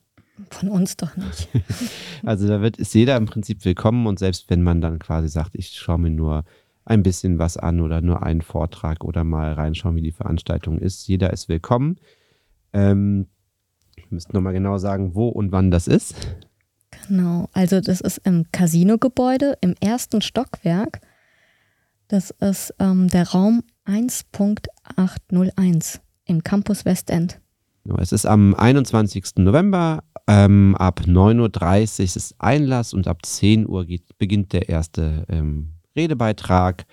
Von 0.50 0.70
uns 0.70 0.98
doch 0.98 1.15
nicht. 1.15 1.50
also 2.24 2.48
da 2.48 2.62
wird, 2.62 2.78
ist 2.78 2.94
jeder 2.94 3.15
im 3.15 3.26
Prinzip 3.26 3.63
willkommen 3.63 4.06
und 4.08 4.20
selbst 4.20 4.50
wenn 4.50 4.63
man 4.63 4.82
dann 4.82 5.00
quasi 5.00 5.30
sagt, 5.30 5.56
ich 5.56 5.70
schaue 5.70 6.00
mir 6.00 6.10
nur 6.10 6.44
ein 6.84 7.04
bisschen 7.04 7.39
was 7.39 7.58
an 7.58 7.82
oder 7.82 8.02
nur 8.02 8.22
einen 8.22 8.41
Vortrag 8.41 9.04
oder 9.04 9.24
mal 9.24 9.54
reinschauen, 9.54 9.96
wie 9.96 10.02
die 10.02 10.12
Veranstaltung 10.12 10.80
ist, 10.80 11.08
jeder 11.08 11.32
ist 11.32 11.50
willkommen. 11.50 11.98
Ähm, 12.74 13.28
ich 13.96 14.12
müsste 14.12 14.34
nochmal 14.34 14.54
genau 14.54 14.78
sagen, 14.78 15.15
wo 15.15 15.30
und 15.30 15.52
wann 15.52 15.72
das 15.72 15.88
ist. 15.88 16.15
Genau, 17.08 17.50
also 17.54 17.82
das 17.82 18.02
ist 18.02 18.18
im 18.20 18.46
Casino-Gebäude 18.52 19.58
im 19.62 19.74
ersten 19.80 20.22
Stockwerk. 20.22 21.02
Das 22.08 22.32
ist 22.39 22.74
ähm, 22.80 23.08
der 23.08 23.30
Raum 23.30 23.63
1.801 23.86 26.00
im 26.26 26.44
Campus 26.44 26.86
Westend. 26.86 27.39
Es 27.98 28.12
ist 28.12 28.26
am 28.26 28.56
21. 28.56 29.38
November 29.38 30.04
ähm, 30.28 30.76
ab 30.78 31.02
9.30 31.06 32.00
Uhr 32.00 32.06
ist 32.06 32.36
Einlass 32.39 32.94
und 32.94 33.08
ab 33.08 33.24
10 33.24 33.68
Uhr 33.68 33.86
geht, 33.86 34.18
beginnt 34.18 34.54
der 34.54 34.70
erste 34.70 35.26
ähm, 35.30 35.74
Redebeitrag. 35.96 36.86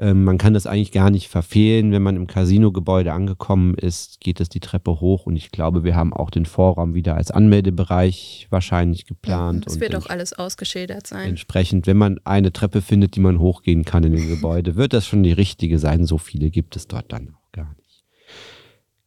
Ähm, 0.00 0.22
man 0.22 0.38
kann 0.38 0.54
das 0.54 0.66
eigentlich 0.66 0.92
gar 0.92 1.10
nicht 1.10 1.28
verfehlen. 1.28 1.90
Wenn 1.90 2.02
man 2.02 2.14
im 2.14 2.28
Casino-Gebäude 2.28 3.12
angekommen 3.12 3.74
ist, 3.74 4.20
geht 4.20 4.40
es 4.40 4.48
die 4.48 4.60
Treppe 4.60 5.00
hoch 5.00 5.26
und 5.26 5.34
ich 5.34 5.50
glaube, 5.50 5.82
wir 5.82 5.96
haben 5.96 6.12
auch 6.12 6.30
den 6.30 6.46
Vorraum 6.46 6.94
wieder 6.94 7.16
als 7.16 7.32
Anmeldebereich 7.32 8.46
wahrscheinlich 8.50 9.06
geplant. 9.06 9.66
Es 9.66 9.80
wird 9.80 9.96
auch 9.96 10.06
alles 10.06 10.32
ausgeschildert 10.32 11.06
sein. 11.06 11.30
Entsprechend, 11.30 11.88
wenn 11.88 11.96
man 11.96 12.20
eine 12.24 12.52
Treppe 12.52 12.80
findet, 12.80 13.16
die 13.16 13.20
man 13.20 13.40
hochgehen 13.40 13.84
kann 13.84 14.04
in 14.04 14.12
dem 14.12 14.28
Gebäude, 14.28 14.76
wird 14.76 14.92
das 14.92 15.06
schon 15.06 15.24
die 15.24 15.32
richtige 15.32 15.80
sein. 15.80 16.04
So 16.04 16.18
viele 16.18 16.50
gibt 16.50 16.76
es 16.76 16.86
dort 16.86 17.12
dann 17.12 17.34
auch 17.34 17.50
gar 17.50 17.74
nicht. 17.76 18.04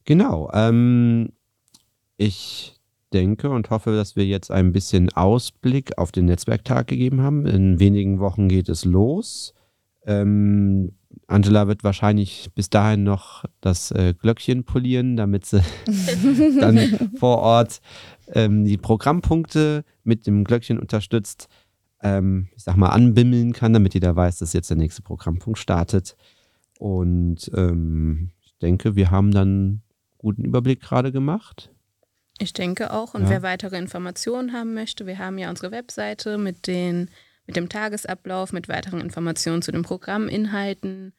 Genau. 0.03 0.51
Ähm, 0.53 1.31
ich 2.17 2.75
denke 3.13 3.49
und 3.49 3.69
hoffe, 3.69 3.95
dass 3.95 4.17
wir 4.17 4.25
jetzt 4.25 4.51
ein 4.51 4.73
bisschen 4.73 5.09
Ausblick 5.13 5.97
auf 5.97 6.11
den 6.11 6.25
Netzwerktag 6.25 6.87
gegeben 6.87 7.21
haben. 7.21 7.45
In 7.45 7.79
wenigen 7.79 8.19
Wochen 8.19 8.49
geht 8.49 8.67
es 8.67 8.83
los. 8.83 9.53
Ähm, 10.05 10.93
Angela 11.27 11.67
wird 11.67 11.83
wahrscheinlich 11.83 12.49
bis 12.55 12.69
dahin 12.69 13.03
noch 13.03 13.45
das 13.61 13.91
äh, 13.91 14.13
Glöckchen 14.13 14.63
polieren, 14.63 15.15
damit 15.15 15.45
sie 15.45 15.61
dann 16.59 17.11
vor 17.17 17.39
Ort 17.39 17.81
ähm, 18.33 18.65
die 18.65 18.77
Programmpunkte 18.77 19.83
mit 20.03 20.27
dem 20.27 20.43
Glöckchen 20.43 20.79
unterstützt, 20.79 21.47
ähm, 22.01 22.49
ich 22.55 22.63
sag 22.63 22.75
mal, 22.75 22.89
anbimmeln 22.89 23.53
kann, 23.53 23.73
damit 23.73 23.93
jeder 23.93 24.15
weiß, 24.15 24.39
dass 24.39 24.53
jetzt 24.53 24.69
der 24.69 24.77
nächste 24.77 25.01
Programmpunkt 25.01 25.59
startet. 25.59 26.15
Und 26.79 27.51
ähm, 27.55 28.31
ich 28.43 28.57
denke, 28.61 28.95
wir 28.95 29.11
haben 29.11 29.31
dann 29.31 29.47
einen 29.47 29.83
guten 30.17 30.43
Überblick 30.43 30.81
gerade 30.81 31.11
gemacht. 31.11 31.71
Ich 32.39 32.53
denke 32.53 32.91
auch. 32.91 33.13
Und 33.13 33.23
ja. 33.23 33.29
wer 33.29 33.41
weitere 33.43 33.77
Informationen 33.77 34.51
haben 34.51 34.73
möchte, 34.73 35.05
wir 35.05 35.19
haben 35.19 35.37
ja 35.37 35.49
unsere 35.49 35.71
Webseite 35.71 36.37
mit, 36.37 36.65
den, 36.65 37.09
mit 37.47 37.55
dem 37.55 37.69
Tagesablauf, 37.69 38.53
mit 38.53 38.69
weiteren 38.69 39.01
Informationen 39.01 39.61
zu 39.61 39.71
den 39.71 39.81
Programminhalten. 39.83 41.13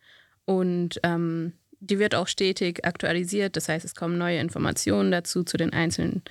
Und 0.44 1.00
ähm, 1.02 1.52
die 1.80 1.98
wird 1.98 2.14
auch 2.14 2.28
stetig 2.28 2.84
aktualisiert. 2.84 3.56
Das 3.56 3.68
heißt, 3.68 3.84
es 3.84 3.94
kommen 3.94 4.18
neue 4.18 4.38
Informationen 4.38 5.10
dazu 5.10 5.42
zu 5.44 5.56
den 5.56 5.72
einzelnen 5.72 6.22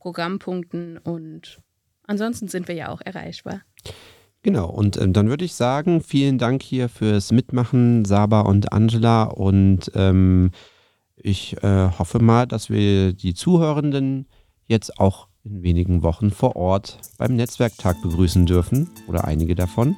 Programmpunkten. 0.00 0.98
Und 0.98 1.60
ansonsten 2.06 2.48
sind 2.48 2.68
wir 2.68 2.74
ja 2.74 2.88
auch 2.88 3.00
erreichbar. 3.00 3.62
Genau, 4.42 4.68
und 4.68 4.96
äh, 4.96 5.08
dann 5.08 5.28
würde 5.28 5.44
ich 5.44 5.54
sagen, 5.54 6.00
vielen 6.00 6.38
Dank 6.38 6.62
hier 6.62 6.88
fürs 6.88 7.32
Mitmachen, 7.32 8.04
Saba 8.04 8.40
und 8.40 8.72
Angela. 8.72 9.24
Und 9.24 9.90
ähm, 9.94 10.50
ich 11.16 11.56
äh, 11.62 11.90
hoffe 11.98 12.20
mal, 12.20 12.46
dass 12.46 12.70
wir 12.70 13.12
die 13.12 13.34
Zuhörenden 13.34 14.28
jetzt 14.66 14.98
auch 14.98 15.27
in 15.48 15.62
wenigen 15.62 16.02
Wochen 16.02 16.30
vor 16.30 16.56
Ort 16.56 16.98
beim 17.16 17.36
Netzwerktag 17.36 18.00
begrüßen 18.02 18.46
dürfen 18.46 18.90
oder 19.06 19.24
einige 19.24 19.54
davon 19.54 19.96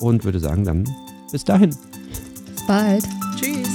und 0.00 0.24
würde 0.24 0.40
sagen 0.40 0.64
dann 0.64 0.88
bis 1.30 1.44
dahin. 1.44 1.70
Bis 1.70 2.66
bald. 2.66 3.04
Tschüss. 3.36 3.71